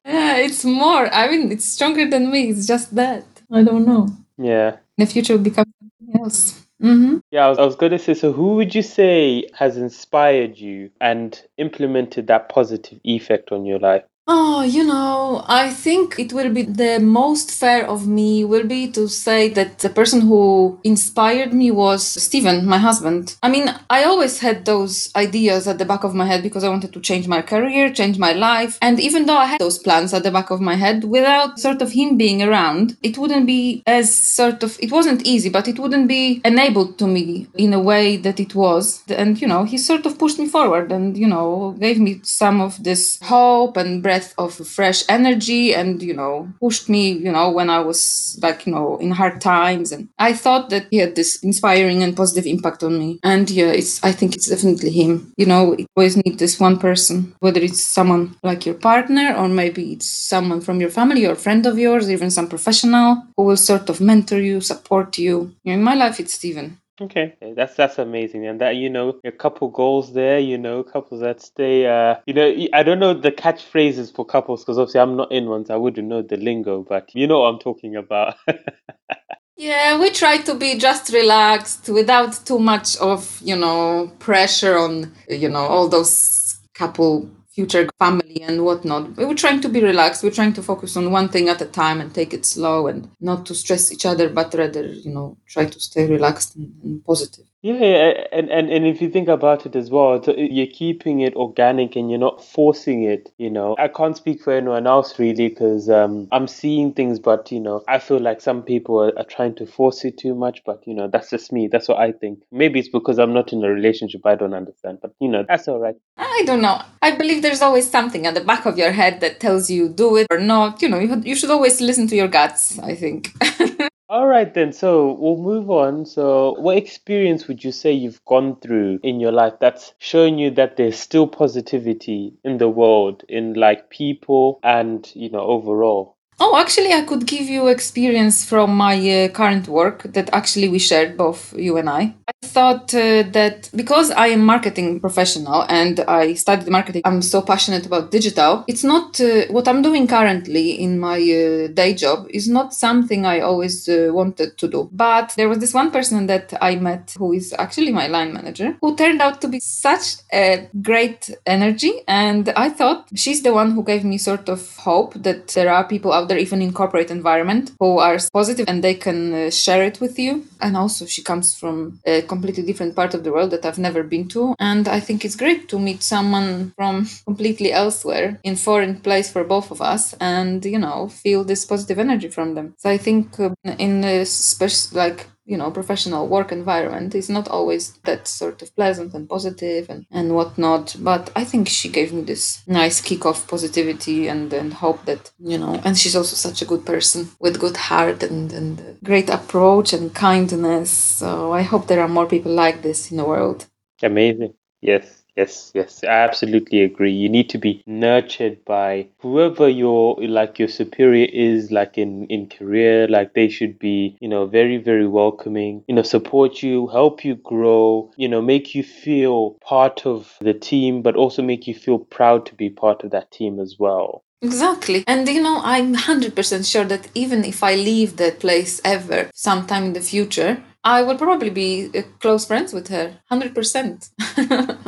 yeah, 0.04 0.36
it's 0.36 0.64
more. 0.64 1.12
I 1.12 1.28
mean, 1.30 1.52
it's 1.52 1.64
stronger 1.64 2.08
than 2.08 2.30
me. 2.30 2.50
It's 2.50 2.66
just 2.66 2.94
that. 2.94 3.24
I 3.50 3.62
don't 3.62 3.86
know. 3.86 4.08
Yeah. 4.36 4.76
In 4.96 5.04
the 5.04 5.06
future, 5.06 5.34
will 5.34 5.42
become 5.42 5.66
something 5.80 6.20
else. 6.20 6.64
Mm-hmm. 6.82 7.18
Yeah, 7.32 7.46
I 7.46 7.48
was, 7.48 7.58
I 7.58 7.64
was 7.64 7.74
going 7.74 7.92
to 7.92 7.98
say, 7.98 8.14
so 8.14 8.32
who 8.32 8.54
would 8.54 8.74
you 8.74 8.82
say 8.82 9.48
has 9.54 9.76
inspired 9.76 10.56
you 10.58 10.90
and 11.00 11.40
implemented 11.56 12.28
that 12.28 12.48
positive 12.48 13.00
effect 13.04 13.50
on 13.50 13.66
your 13.66 13.80
life? 13.80 14.04
Oh, 14.30 14.60
you 14.60 14.84
know, 14.84 15.42
I 15.48 15.70
think 15.70 16.18
it 16.18 16.34
will 16.34 16.52
be 16.52 16.60
the 16.60 16.98
most 17.00 17.50
fair 17.50 17.88
of 17.88 18.06
me 18.06 18.44
will 18.44 18.66
be 18.66 18.86
to 18.90 19.08
say 19.08 19.48
that 19.48 19.78
the 19.78 19.88
person 19.88 20.20
who 20.20 20.78
inspired 20.84 21.54
me 21.54 21.70
was 21.70 22.04
Stephen, 22.04 22.66
my 22.66 22.76
husband. 22.76 23.36
I 23.42 23.48
mean, 23.48 23.74
I 23.88 24.04
always 24.04 24.40
had 24.40 24.66
those 24.66 25.10
ideas 25.16 25.66
at 25.66 25.78
the 25.78 25.86
back 25.86 26.04
of 26.04 26.14
my 26.14 26.26
head 26.26 26.42
because 26.42 26.62
I 26.62 26.68
wanted 26.68 26.92
to 26.92 27.00
change 27.00 27.26
my 27.26 27.40
career, 27.40 27.90
change 27.90 28.18
my 28.18 28.32
life. 28.32 28.76
And 28.82 29.00
even 29.00 29.24
though 29.24 29.38
I 29.38 29.46
had 29.46 29.60
those 29.60 29.78
plans 29.78 30.12
at 30.12 30.24
the 30.24 30.30
back 30.30 30.50
of 30.50 30.60
my 30.60 30.74
head, 30.74 31.04
without 31.04 31.58
sort 31.58 31.80
of 31.80 31.92
him 31.92 32.18
being 32.18 32.42
around, 32.42 32.98
it 33.02 33.16
wouldn't 33.16 33.46
be 33.46 33.82
as 33.86 34.14
sort 34.14 34.62
of, 34.62 34.76
it 34.78 34.92
wasn't 34.92 35.24
easy, 35.26 35.48
but 35.48 35.68
it 35.68 35.78
wouldn't 35.78 36.06
be 36.06 36.42
enabled 36.44 36.98
to 36.98 37.06
me 37.06 37.46
in 37.54 37.72
a 37.72 37.80
way 37.80 38.18
that 38.18 38.38
it 38.38 38.54
was. 38.54 39.02
And, 39.08 39.40
you 39.40 39.48
know, 39.48 39.64
he 39.64 39.78
sort 39.78 40.04
of 40.04 40.18
pushed 40.18 40.38
me 40.38 40.46
forward 40.46 40.92
and, 40.92 41.16
you 41.16 41.26
know, 41.26 41.74
gave 41.80 41.98
me 41.98 42.20
some 42.24 42.60
of 42.60 42.84
this 42.84 43.18
hope 43.22 43.78
and 43.78 44.02
breath 44.02 44.17
breath 44.18 44.34
of 44.38 44.54
fresh 44.66 45.04
energy 45.08 45.74
and 45.74 46.02
you 46.02 46.14
know 46.14 46.48
pushed 46.60 46.88
me 46.88 47.12
you 47.12 47.30
know 47.30 47.50
when 47.50 47.70
i 47.70 47.78
was 47.78 48.38
like 48.42 48.66
you 48.66 48.72
know 48.72 48.96
in 48.98 49.10
hard 49.10 49.40
times. 49.40 49.92
And 49.92 50.08
i 50.18 50.32
thought 50.32 50.70
that 50.70 50.86
he 50.90 50.98
had 50.98 51.14
this 51.14 51.42
inspiring 51.42 52.02
and 52.02 52.16
positive 52.16 52.46
impact 52.46 52.82
on 52.82 52.98
me. 52.98 53.18
And 53.22 53.48
yeah 53.50 53.72
it's 53.80 54.02
i 54.02 54.12
think 54.12 54.34
it's 54.34 54.48
definitely 54.48 54.90
him. 54.90 55.32
You 55.36 55.46
know 55.46 55.76
you 55.78 55.86
always 55.96 56.16
need 56.16 56.38
this 56.38 56.58
one 56.60 56.78
person 56.78 57.34
whether 57.40 57.60
it's 57.60 57.82
someone 57.84 58.24
like 58.42 58.66
your 58.66 58.78
partner 58.90 59.34
or 59.38 59.48
maybe 59.48 59.92
it's 59.94 60.08
someone 60.34 60.60
from 60.60 60.80
your 60.80 60.90
family 60.90 61.24
or 61.26 61.34
friend 61.34 61.66
of 61.66 61.78
yours 61.78 62.10
even 62.10 62.30
some 62.30 62.48
professional 62.48 63.08
who 63.36 63.44
will 63.44 63.56
sort 63.70 63.88
of 63.88 64.00
mentor 64.00 64.40
you 64.40 64.60
support 64.60 65.18
you. 65.18 65.54
In 65.64 65.82
my 65.82 65.94
life 65.94 66.18
it's 66.20 66.34
steven 66.34 66.78
Okay, 67.00 67.36
that's 67.54 67.76
that's 67.76 67.98
amazing, 67.98 68.46
and 68.46 68.60
that 68.60 68.74
you 68.74 68.90
know 68.90 69.20
a 69.24 69.30
couple 69.30 69.68
goals 69.68 70.14
there, 70.14 70.40
you 70.40 70.58
know, 70.58 70.82
couples 70.82 71.20
that 71.20 71.40
stay. 71.40 71.86
Uh, 71.86 72.16
you 72.26 72.34
know, 72.34 72.52
I 72.72 72.82
don't 72.82 72.98
know 72.98 73.14
the 73.14 73.30
catchphrases 73.30 74.12
for 74.12 74.24
couples 74.24 74.64
because 74.64 74.78
obviously 74.78 75.00
I'm 75.00 75.16
not 75.16 75.30
in 75.30 75.46
ones, 75.46 75.68
so 75.68 75.74
I 75.74 75.76
wouldn't 75.76 76.08
know 76.08 76.22
the 76.22 76.36
lingo, 76.36 76.82
but 76.82 77.14
you 77.14 77.28
know 77.28 77.40
what 77.40 77.54
I'm 77.54 77.60
talking 77.60 77.94
about. 77.94 78.34
yeah, 79.56 80.00
we 80.00 80.10
try 80.10 80.38
to 80.38 80.54
be 80.56 80.76
just 80.76 81.12
relaxed 81.12 81.88
without 81.88 82.32
too 82.44 82.58
much 82.58 82.96
of 82.96 83.40
you 83.44 83.54
know 83.54 84.10
pressure 84.18 84.76
on 84.76 85.12
you 85.28 85.48
know 85.48 85.66
all 85.66 85.88
those 85.88 86.58
couple 86.74 87.30
future 87.58 87.88
family 87.98 88.40
and 88.48 88.64
whatnot. 88.64 89.16
We 89.16 89.24
were 89.24 89.40
trying 89.44 89.60
to 89.62 89.68
be 89.76 89.82
relaxed. 89.90 90.22
We're 90.22 90.38
trying 90.40 90.56
to 90.58 90.62
focus 90.70 90.96
on 90.96 91.10
one 91.18 91.28
thing 91.34 91.48
at 91.48 91.60
a 91.60 91.70
time 91.82 92.00
and 92.00 92.14
take 92.14 92.32
it 92.38 92.46
slow 92.46 92.86
and 92.86 93.10
not 93.20 93.46
to 93.46 93.54
stress 93.62 93.90
each 93.94 94.06
other, 94.06 94.28
but 94.38 94.54
rather, 94.54 94.84
you 95.06 95.12
know, 95.16 95.36
try 95.54 95.64
to 95.74 95.80
stay 95.88 96.04
relaxed 96.16 96.54
and, 96.56 96.68
and 96.84 97.04
positive. 97.04 97.47
Yeah, 97.60 98.24
and, 98.30 98.48
and 98.50 98.70
and 98.70 98.86
if 98.86 99.02
you 99.02 99.10
think 99.10 99.26
about 99.26 99.66
it 99.66 99.74
as 99.74 99.90
well, 99.90 100.22
you're 100.36 100.68
keeping 100.68 101.20
it 101.20 101.34
organic 101.34 101.96
and 101.96 102.08
you're 102.08 102.20
not 102.20 102.44
forcing 102.44 103.02
it. 103.02 103.32
You 103.36 103.50
know, 103.50 103.74
I 103.78 103.88
can't 103.88 104.16
speak 104.16 104.42
for 104.42 104.52
anyone 104.52 104.86
else 104.86 105.18
really 105.18 105.48
because 105.48 105.90
um, 105.90 106.28
I'm 106.30 106.46
seeing 106.46 106.92
things, 106.92 107.18
but 107.18 107.50
you 107.50 107.58
know, 107.58 107.82
I 107.88 107.98
feel 107.98 108.20
like 108.20 108.40
some 108.40 108.62
people 108.62 109.02
are, 109.02 109.18
are 109.18 109.24
trying 109.24 109.56
to 109.56 109.66
force 109.66 110.04
it 110.04 110.18
too 110.18 110.36
much. 110.36 110.62
But 110.64 110.86
you 110.86 110.94
know, 110.94 111.08
that's 111.08 111.30
just 111.30 111.52
me. 111.52 111.66
That's 111.66 111.88
what 111.88 111.98
I 111.98 112.12
think. 112.12 112.38
Maybe 112.52 112.78
it's 112.78 112.88
because 112.88 113.18
I'm 113.18 113.32
not 113.32 113.52
in 113.52 113.64
a 113.64 113.68
relationship. 113.68 114.24
I 114.24 114.36
don't 114.36 114.54
understand, 114.54 114.98
but 115.02 115.12
you 115.20 115.28
know, 115.28 115.44
that's 115.48 115.66
all 115.66 115.80
right. 115.80 115.96
I 116.16 116.44
don't 116.46 116.62
know. 116.62 116.80
I 117.02 117.16
believe 117.16 117.42
there's 117.42 117.62
always 117.62 117.90
something 117.90 118.24
at 118.24 118.34
the 118.34 118.40
back 118.40 118.66
of 118.66 118.78
your 118.78 118.92
head 118.92 119.20
that 119.20 119.40
tells 119.40 119.68
you 119.68 119.88
do 119.88 120.16
it 120.16 120.28
or 120.30 120.38
not. 120.38 120.80
You 120.80 120.90
know, 120.90 121.00
you, 121.00 121.20
you 121.24 121.34
should 121.34 121.50
always 121.50 121.80
listen 121.80 122.06
to 122.06 122.14
your 122.14 122.28
guts. 122.28 122.78
I 122.78 122.94
think. 122.94 123.32
All 124.10 124.26
right, 124.26 124.52
then. 124.52 124.74
So 124.74 125.12
we'll 125.14 125.38
move 125.38 125.70
on. 125.70 126.04
So, 126.04 126.52
what 126.60 126.76
experience 126.76 127.48
would 127.48 127.64
you 127.64 127.72
say 127.72 127.90
you've 127.92 128.22
gone 128.26 128.56
through 128.60 129.00
in 129.02 129.18
your 129.18 129.32
life 129.32 129.54
that's 129.60 129.94
shown 129.96 130.38
you 130.38 130.50
that 130.50 130.76
there's 130.76 130.98
still 130.98 131.26
positivity 131.26 132.34
in 132.44 132.58
the 132.58 132.68
world, 132.68 133.24
in 133.30 133.54
like 133.54 133.88
people 133.88 134.60
and, 134.62 135.10
you 135.16 135.30
know, 135.30 135.40
overall? 135.40 136.17
Oh, 136.40 136.56
actually, 136.56 136.92
I 136.92 137.02
could 137.02 137.26
give 137.26 137.48
you 137.48 137.66
experience 137.66 138.44
from 138.44 138.76
my 138.76 138.94
uh, 138.94 139.28
current 139.28 139.66
work 139.66 140.04
that 140.12 140.30
actually 140.32 140.68
we 140.68 140.78
shared, 140.78 141.16
both 141.16 141.52
you 141.58 141.76
and 141.78 141.90
I. 141.90 142.14
I 142.28 142.46
thought 142.46 142.94
uh, 142.94 143.24
that 143.32 143.68
because 143.74 144.12
I 144.12 144.28
am 144.28 144.46
marketing 144.46 145.00
professional 145.00 145.64
and 145.68 145.98
I 146.00 146.34
studied 146.34 146.68
marketing, 146.68 147.02
I'm 147.04 147.22
so 147.22 147.42
passionate 147.42 147.86
about 147.86 148.12
digital. 148.12 148.64
It's 148.68 148.84
not 148.84 149.20
uh, 149.20 149.46
what 149.50 149.66
I'm 149.66 149.82
doing 149.82 150.06
currently 150.06 150.80
in 150.80 151.00
my 151.00 151.16
uh, 151.16 151.68
day 151.74 151.94
job 151.94 152.28
is 152.30 152.48
not 152.48 152.72
something 152.72 153.26
I 153.26 153.40
always 153.40 153.88
uh, 153.88 154.10
wanted 154.12 154.56
to 154.58 154.68
do. 154.68 154.88
But 154.92 155.34
there 155.36 155.48
was 155.48 155.58
this 155.58 155.74
one 155.74 155.90
person 155.90 156.28
that 156.28 156.54
I 156.60 156.76
met 156.76 157.16
who 157.18 157.32
is 157.32 157.52
actually 157.58 157.90
my 157.90 158.06
line 158.06 158.32
manager 158.32 158.76
who 158.80 158.94
turned 158.94 159.20
out 159.20 159.40
to 159.40 159.48
be 159.48 159.58
such 159.58 160.18
a 160.32 160.68
great 160.82 161.30
energy. 161.46 161.92
And 162.06 162.50
I 162.50 162.68
thought 162.68 163.08
she's 163.16 163.42
the 163.42 163.52
one 163.52 163.72
who 163.72 163.82
gave 163.82 164.04
me 164.04 164.18
sort 164.18 164.48
of 164.48 164.76
hope 164.76 165.14
that 165.14 165.48
there 165.48 165.72
are 165.72 165.82
people 165.82 166.12
out 166.12 166.27
even 166.36 166.60
in 166.60 166.72
corporate 166.72 167.10
environment, 167.10 167.72
who 167.80 167.98
are 167.98 168.18
positive 168.32 168.66
and 168.68 168.84
they 168.84 168.94
can 168.94 169.32
uh, 169.32 169.50
share 169.50 169.82
it 169.84 170.00
with 170.00 170.18
you. 170.18 170.44
And 170.60 170.76
also, 170.76 171.06
she 171.06 171.22
comes 171.22 171.54
from 171.54 172.00
a 172.04 172.22
completely 172.22 172.62
different 172.64 172.94
part 172.94 173.14
of 173.14 173.24
the 173.24 173.32
world 173.32 173.50
that 173.52 173.64
I've 173.64 173.78
never 173.78 174.02
been 174.02 174.28
to. 174.28 174.54
And 174.58 174.88
I 174.88 175.00
think 175.00 175.24
it's 175.24 175.36
great 175.36 175.68
to 175.68 175.78
meet 175.78 176.02
someone 176.02 176.72
from 176.76 177.06
completely 177.24 177.72
elsewhere 177.72 178.38
in 178.42 178.56
foreign 178.56 179.00
place 179.00 179.30
for 179.30 179.44
both 179.44 179.70
of 179.70 179.80
us, 179.80 180.14
and 180.20 180.64
you 180.64 180.78
know, 180.78 181.08
feel 181.08 181.44
this 181.44 181.64
positive 181.64 181.98
energy 181.98 182.28
from 182.28 182.54
them. 182.54 182.74
So 182.78 182.90
I 182.90 182.98
think 182.98 183.38
uh, 183.40 183.50
in 183.78 184.04
a 184.04 184.24
special 184.24 184.98
like 184.98 185.26
you 185.50 185.56
know 185.56 185.70
professional 185.70 186.28
work 186.28 186.52
environment 186.52 187.14
is 187.14 187.28
not 187.28 187.48
always 187.48 187.82
that 188.08 188.28
sort 188.28 188.62
of 188.62 188.74
pleasant 188.76 189.14
and 189.14 189.28
positive 189.28 189.88
and 189.92 190.06
and 190.10 190.34
whatnot 190.36 190.94
but 191.00 191.30
i 191.34 191.44
think 191.50 191.68
she 191.68 191.88
gave 191.88 192.12
me 192.12 192.22
this 192.22 192.62
nice 192.66 193.00
kick 193.00 193.24
of 193.24 193.46
positivity 193.48 194.28
and 194.28 194.52
and 194.52 194.74
hope 194.74 195.00
that 195.06 195.30
you 195.52 195.58
know 195.58 195.80
and 195.84 195.96
she's 195.98 196.16
also 196.16 196.36
such 196.36 196.62
a 196.62 196.68
good 196.70 196.84
person 196.84 197.28
with 197.40 197.60
good 197.64 197.76
heart 197.88 198.22
and 198.22 198.52
and 198.52 198.98
great 199.02 199.30
approach 199.30 199.92
and 199.92 200.14
kindness 200.14 200.90
so 201.20 201.52
i 201.52 201.62
hope 201.62 201.86
there 201.86 202.02
are 202.04 202.14
more 202.16 202.26
people 202.34 202.52
like 202.52 202.82
this 202.82 203.10
in 203.10 203.16
the 203.16 203.24
world 203.24 203.66
Amazing. 204.02 204.54
Yes. 204.80 205.24
Yes, 205.38 205.70
yes, 205.72 206.02
I 206.02 206.24
absolutely 206.26 206.82
agree. 206.82 207.12
You 207.12 207.28
need 207.28 207.48
to 207.50 207.58
be 207.58 207.80
nurtured 207.86 208.64
by 208.64 209.06
whoever 209.20 209.68
your 209.68 210.16
like 210.20 210.58
your 210.58 210.66
superior 210.66 211.28
is, 211.32 211.70
like 211.70 211.96
in 211.96 212.26
in 212.26 212.48
career. 212.48 213.06
Like 213.06 213.34
they 213.34 213.48
should 213.48 213.78
be, 213.78 214.16
you 214.20 214.26
know, 214.26 214.46
very 214.46 214.78
very 214.78 215.06
welcoming. 215.06 215.84
You 215.86 215.94
know, 215.94 216.02
support 216.02 216.60
you, 216.64 216.88
help 216.88 217.24
you 217.24 217.36
grow. 217.36 218.10
You 218.16 218.28
know, 218.28 218.42
make 218.42 218.74
you 218.74 218.82
feel 218.82 219.56
part 219.60 220.04
of 220.06 220.34
the 220.40 220.54
team, 220.54 221.02
but 221.02 221.14
also 221.14 221.40
make 221.40 221.68
you 221.68 221.74
feel 221.74 222.00
proud 222.00 222.44
to 222.46 222.56
be 222.56 222.68
part 222.68 223.04
of 223.04 223.12
that 223.12 223.30
team 223.30 223.60
as 223.60 223.76
well. 223.78 224.24
Exactly. 224.42 225.04
And 225.06 225.28
you 225.28 225.40
know, 225.40 225.60
I'm 225.62 225.94
100% 225.94 226.66
sure 226.66 226.84
that 226.84 227.08
even 227.14 227.44
if 227.44 227.62
I 227.62 227.76
leave 227.76 228.16
that 228.16 228.40
place 228.40 228.80
ever 228.84 229.30
sometime 229.34 229.84
in 229.84 229.92
the 229.92 230.00
future, 230.00 230.64
I 230.82 231.02
will 231.02 231.16
probably 231.16 231.50
be 231.50 231.90
uh, 231.94 232.02
close 232.18 232.44
friends 232.44 232.72
with 232.72 232.88
her. 232.88 233.20
100%. 233.30 234.10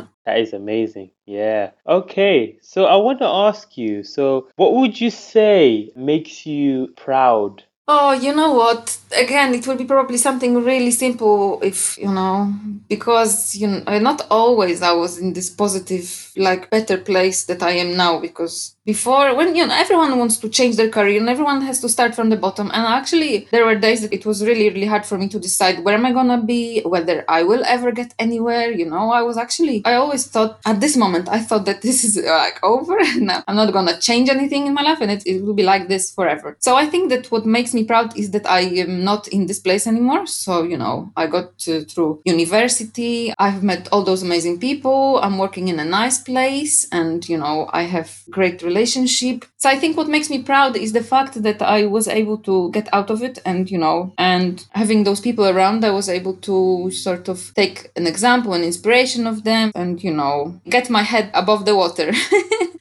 That 0.25 0.39
is 0.39 0.53
amazing. 0.53 1.11
Yeah. 1.25 1.71
Okay. 1.87 2.57
So 2.61 2.85
I 2.85 2.95
want 2.95 3.19
to 3.19 3.25
ask 3.25 3.77
you 3.77 4.03
so, 4.03 4.47
what 4.55 4.73
would 4.73 5.01
you 5.01 5.09
say 5.09 5.91
makes 5.95 6.45
you 6.45 6.93
proud? 6.95 7.63
Oh, 7.87 8.13
you 8.13 8.33
know 8.33 8.53
what? 8.53 8.97
Again, 9.17 9.53
it 9.53 9.67
will 9.67 9.75
be 9.75 9.83
probably 9.83 10.17
something 10.17 10.63
really 10.63 10.91
simple 10.91 11.59
if, 11.61 11.97
you 11.97 12.09
know, 12.09 12.53
because, 12.87 13.55
you 13.55 13.67
know, 13.67 13.99
not 13.99 14.25
always 14.29 14.81
I 14.81 14.93
was 14.93 15.17
in 15.17 15.33
this 15.33 15.49
positive, 15.49 16.30
like, 16.37 16.69
better 16.69 16.97
place 16.97 17.45
that 17.45 17.61
I 17.63 17.71
am 17.71 17.95
now. 17.95 18.19
Because 18.19 18.75
before, 18.85 19.35
when, 19.35 19.55
you 19.55 19.65
know, 19.65 19.73
everyone 19.75 20.17
wants 20.17 20.37
to 20.37 20.49
change 20.49 20.75
their 20.75 20.89
career 20.89 21.19
and 21.19 21.29
everyone 21.29 21.61
has 21.61 21.79
to 21.81 21.89
start 21.89 22.15
from 22.15 22.29
the 22.29 22.35
bottom. 22.35 22.71
And 22.73 22.85
actually, 22.85 23.47
there 23.51 23.65
were 23.65 23.75
days 23.75 24.01
that 24.01 24.13
it 24.13 24.25
was 24.25 24.43
really, 24.43 24.69
really 24.69 24.87
hard 24.87 25.05
for 25.05 25.17
me 25.17 25.27
to 25.29 25.39
decide 25.39 25.83
where 25.83 25.95
am 25.95 26.05
I 26.05 26.13
gonna 26.13 26.41
be, 26.41 26.81
whether 26.81 27.23
I 27.27 27.43
will 27.43 27.63
ever 27.65 27.91
get 27.91 28.13
anywhere. 28.17 28.71
You 28.71 28.89
know, 28.89 29.11
I 29.11 29.21
was 29.21 29.37
actually, 29.37 29.83
I 29.85 29.93
always 29.95 30.25
thought 30.27 30.59
at 30.65 30.79
this 30.79 30.97
moment, 30.97 31.29
I 31.29 31.39
thought 31.39 31.65
that 31.65 31.81
this 31.87 32.03
is 32.03 32.17
like 32.17 32.63
over. 32.63 32.97
now 33.17 33.43
I'm 33.47 33.55
not 33.55 33.71
gonna 33.73 33.99
change 33.99 34.29
anything 34.29 34.67
in 34.67 34.73
my 34.73 34.81
life 34.81 34.99
and 35.01 35.11
it, 35.11 35.23
it 35.25 35.43
will 35.43 35.53
be 35.53 35.63
like 35.63 35.87
this 35.87 36.11
forever. 36.11 36.57
So 36.59 36.75
I 36.75 36.85
think 36.87 37.09
that 37.09 37.29
what 37.31 37.45
makes 37.45 37.73
me 37.73 37.83
proud 37.83 38.17
is 38.17 38.31
that 38.31 38.49
I 38.49 38.61
am 38.61 39.03
not 39.03 39.27
in 39.27 39.45
this 39.45 39.59
place 39.59 39.85
anymore. 39.85 40.25
So, 40.25 40.63
you 40.63 40.77
know, 40.77 41.11
I 41.15 41.27
got 41.27 41.57
to, 41.59 41.81
through 41.85 42.21
university, 42.25 43.33
I've 43.37 43.63
met 43.63 43.87
all 43.91 44.03
those 44.03 44.23
amazing 44.23 44.59
people, 44.59 45.19
I'm 45.21 45.37
working 45.37 45.67
in 45.67 45.79
a 45.79 45.85
nice 45.85 46.20
place, 46.21 46.87
and, 46.91 47.27
you 47.27 47.37
know, 47.37 47.69
I 47.73 47.83
have 47.83 48.23
great 48.29 48.61
relationship. 48.61 49.45
So 49.57 49.69
I 49.69 49.77
think 49.77 49.97
what 49.97 50.07
makes 50.07 50.29
me 50.29 50.43
proud 50.43 50.75
is 50.75 50.93
the 50.93 51.03
fact 51.03 51.41
that 51.43 51.61
I 51.61 51.85
was 51.85 52.07
able 52.07 52.37
to 52.39 52.71
get 52.71 52.87
out 52.93 53.09
of 53.09 53.21
it 53.23 53.39
and, 53.45 53.69
you 53.69 53.77
know, 53.77 54.13
and 54.17 54.65
having 54.71 55.03
those 55.03 55.19
people 55.19 55.47
around, 55.47 55.83
I 55.83 55.91
was 55.91 56.09
able 56.09 56.35
to 56.37 56.91
sort 56.91 57.27
of 57.29 57.53
take 57.55 57.91
an 57.95 58.07
example, 58.07 58.53
an 58.53 58.63
inspiration 58.63 59.27
of 59.27 59.43
them, 59.43 59.71
and, 59.75 60.03
you 60.03 60.13
know, 60.13 60.59
get 60.69 60.89
my 60.89 61.03
head 61.03 61.31
above 61.33 61.65
the 61.65 61.75
water. 61.75 62.11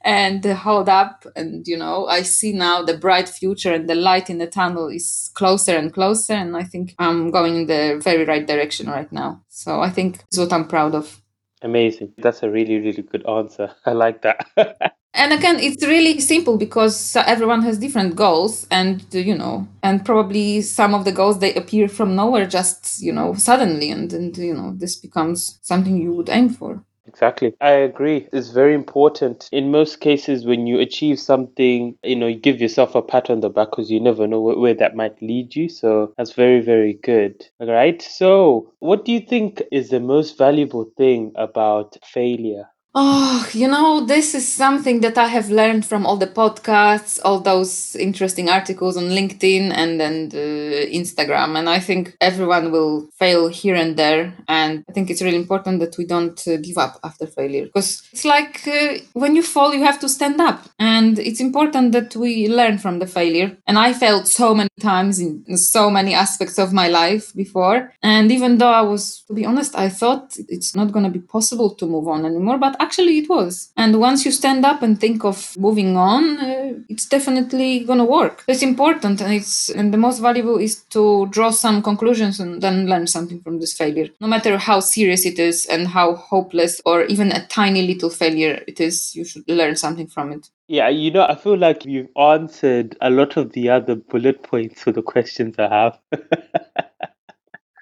and 0.03 0.45
hold 0.45 0.89
up 0.89 1.27
and 1.37 1.67
you 1.69 1.77
know 1.77 2.07
i 2.07 2.23
see 2.23 2.53
now 2.53 2.83
the 2.83 2.97
bright 2.97 3.29
future 3.29 3.73
and 3.75 3.89
the 3.89 3.95
light 3.95 4.31
in 4.31 4.39
the 4.39 4.47
tunnel 4.47 4.89
is 4.89 5.31
closer 5.35 5.77
and 5.77 5.93
closer 5.93 6.33
and 6.33 6.57
i 6.57 6.63
think 6.63 6.95
i'm 6.99 7.31
going 7.31 7.57
in 7.57 7.67
the 7.67 8.01
very 8.03 8.25
right 8.25 8.47
direction 8.47 8.89
right 8.89 9.13
now 9.13 9.43
so 9.49 9.81
i 9.81 9.91
think 9.91 10.21
it's 10.29 10.39
what 10.39 10.53
i'm 10.53 10.67
proud 10.67 10.95
of 10.95 11.21
Amazing. 11.63 12.15
That's 12.19 12.43
a 12.43 12.51
really, 12.51 12.79
really 12.79 13.03
good 13.03 13.27
answer. 13.27 13.75
I 13.87 13.93
like 13.93 14.23
that. 14.23 14.47
and 15.13 15.33
again 15.33 15.59
it's 15.59 15.85
really 15.85 16.21
simple 16.21 16.57
because 16.57 17.17
everyone 17.17 17.63
has 17.63 17.79
different 17.79 18.15
goals 18.15 18.67
and 18.71 19.05
uh, 19.13 19.19
you 19.19 19.37
know 19.37 19.67
and 19.83 20.05
probably 20.05 20.63
some 20.63 20.95
of 20.95 21.05
the 21.05 21.11
goals 21.11 21.41
they 21.41 21.53
appear 21.55 21.89
from 21.89 22.15
nowhere 22.15 22.47
just 22.47 23.03
you 23.03 23.13
know 23.13 23.35
suddenly 23.35 23.91
and 23.91 24.13
and 24.13 24.37
you 24.39 24.55
know 24.55 24.73
this 24.77 24.95
becomes 24.95 25.59
something 25.63 26.01
you 26.01 26.13
would 26.13 26.29
aim 26.29 26.49
for 26.49 26.85
Exactly. 27.07 27.55
I 27.61 27.73
agree. 27.73 28.27
It's 28.33 28.49
very 28.53 28.75
important. 28.75 29.51
In 29.53 29.71
most 29.71 30.01
cases, 30.01 30.47
when 30.47 30.67
you 30.67 30.81
achieve 30.81 31.19
something, 31.21 31.99
you 32.03 32.17
know, 32.17 32.27
you 32.27 32.37
give 32.39 32.59
yourself 32.61 32.95
a 32.95 33.03
pat 33.03 33.29
on 33.29 33.41
the 33.41 33.51
back 33.51 33.71
because 33.71 33.91
you 33.91 34.01
never 34.01 34.27
know 34.27 34.41
where, 34.41 34.57
where 34.59 34.75
that 34.75 34.97
might 34.97 35.21
lead 35.21 35.55
you. 35.55 35.69
So 35.69 36.15
that's 36.17 36.33
very, 36.33 36.61
very 36.61 36.95
good. 36.95 37.47
All 37.61 37.67
right. 37.67 38.01
So, 38.01 38.73
what 38.79 39.05
do 39.05 39.13
you 39.13 39.21
think 39.21 39.63
is 39.71 39.91
the 39.91 40.01
most 40.01 40.39
valuable 40.39 40.91
thing 40.97 41.33
about 41.37 41.99
failure? 42.05 42.69
Oh, 42.93 43.49
you 43.53 43.69
know, 43.69 44.05
this 44.05 44.35
is 44.35 44.51
something 44.51 44.99
that 45.03 45.17
I 45.17 45.29
have 45.29 45.49
learned 45.49 45.87
from 45.87 46.05
all 46.05 46.17
the 46.17 46.27
podcasts, 46.27 47.21
all 47.25 47.39
those 47.39 47.95
interesting 47.95 48.49
articles 48.49 48.97
on 48.97 49.05
LinkedIn 49.05 49.71
and 49.73 50.03
and 50.03 50.35
uh, 50.35 50.91
Instagram, 50.91 51.57
and 51.57 51.69
I 51.69 51.79
think 51.79 52.17
everyone 52.21 52.73
will 52.73 53.09
fail 53.17 53.47
here 53.47 53.77
and 53.77 53.97
there. 53.97 54.35
And 54.49 54.85
I 54.89 54.93
think 54.93 55.09
it's 55.09 55.23
really 55.23 55.37
important 55.37 55.79
that 55.79 55.97
we 55.99 56.05
don't 56.05 56.43
uh, 56.49 56.57
give 56.57 56.79
up 56.79 56.99
after 57.05 57.29
failure 57.29 57.67
because 57.67 58.03
it's 58.11 58.25
like 58.25 58.67
uh, 58.67 58.99
when 59.13 59.37
you 59.37 59.45
fall, 59.45 59.73
you 59.73 59.85
have 59.85 60.01
to 60.01 60.09
stand 60.09 60.41
up, 60.41 60.69
and 60.81 61.17
it's 61.21 61.39
important 61.41 61.93
that 61.93 62.17
we 62.17 62.49
learn 62.49 62.79
from 62.79 62.99
the 62.99 63.07
failure. 63.07 63.57
And 63.69 63.79
I 63.79 63.93
failed 63.93 64.27
so 64.27 64.53
many 64.53 64.71
times 64.81 65.21
in 65.21 65.57
so 65.57 65.91
many 65.91 66.13
aspects 66.13 66.59
of 66.59 66.73
my 66.73 66.89
life 66.89 67.33
before, 67.37 67.93
and 68.03 68.33
even 68.33 68.59
though 68.59 68.73
I 68.73 68.83
was, 68.83 69.23
to 69.29 69.33
be 69.33 69.47
honest, 69.47 69.77
I 69.77 69.89
thought 69.89 70.35
it's 70.49 70.75
not 70.75 70.91
going 70.91 71.05
to 71.05 71.19
be 71.21 71.25
possible 71.25 71.73
to 71.77 71.87
move 71.87 72.09
on 72.09 72.27
anymore, 72.27 72.59
but 72.59 72.80
actually 72.81 73.19
it 73.19 73.29
was. 73.29 73.73
And 73.77 74.01
once 74.01 74.25
you 74.25 74.33
stand 74.33 74.65
up 74.65 74.83
and 74.83 74.99
think 74.99 75.25
of 75.25 75.57
moving 75.57 75.97
on, 75.97 76.39
uh, 76.39 76.73
it's 76.89 77.07
definitely 77.07 77.81
gonna 77.81 78.05
work. 78.05 78.45
It's 78.49 78.63
important, 78.63 79.21
and 79.21 79.33
it's 79.33 79.69
and 79.69 79.93
the 79.95 79.99
most 79.99 80.19
valuable 80.19 80.59
is 80.59 80.83
to 80.97 81.27
draw 81.27 81.51
some 81.51 81.83
conclusions 81.83 82.41
and 82.41 82.63
then 82.63 82.87
learn 82.87 83.07
something 83.07 83.41
from 83.41 83.61
this 83.61 83.75
failure. 83.75 84.09
No 84.21 84.27
matter 84.27 84.59
how 84.59 84.81
serious 84.81 85.25
it 85.27 85.39
is 85.39 85.67
and 85.67 85.89
how 85.89 86.15
hopeless 86.15 86.81
or 86.85 87.05
even 87.05 87.31
a 87.31 87.47
tiny 87.47 87.83
little 87.87 88.11
failure 88.11 88.65
it 88.67 88.81
is, 88.81 89.15
you 89.15 89.25
should 89.25 89.45
learn 89.49 89.77
something 89.77 90.07
from 90.07 90.33
it. 90.33 90.49
Yeah, 90.69 90.89
you 90.89 91.11
know, 91.11 91.25
I 91.25 91.35
feel 91.35 91.59
like 91.59 91.85
you've 91.85 92.17
answered 92.17 92.97
a 93.01 93.11
lot 93.11 93.37
of 93.37 93.53
the 93.53 93.71
other 93.71 93.97
bullet 93.97 94.43
points 94.43 94.83
for 94.83 94.93
the 94.93 95.03
questions 95.03 95.57
I 95.59 95.69
have. 95.69 95.99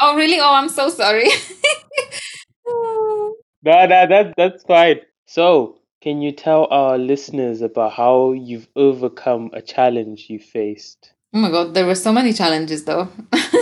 oh, 0.01 0.17
really? 0.17 0.41
Oh, 0.41 0.55
I'm 0.55 0.71
so 0.71 0.89
sorry. 0.89 1.29
No, 3.63 3.87
no, 3.87 4.07
that 4.07 4.35
that's 4.37 4.63
fine. 4.65 5.01
So, 5.27 5.79
can 6.01 6.23
you 6.23 6.33
tell 6.33 6.69
our 6.71 6.97
listeners 6.97 7.61
about 7.61 7.93
how 7.93 8.33
you've 8.33 8.69
overcome 8.77 9.51
a 9.53 9.61
challenge 9.61 10.27
you 10.29 10.39
faced? 10.39 11.13
Oh 11.35 11.39
my 11.39 11.51
god, 11.51 11.75
there 11.75 11.87
were 11.87 11.95
so 11.95 12.13
many 12.13 12.33
challenges 12.33 12.85
though. 12.85 13.09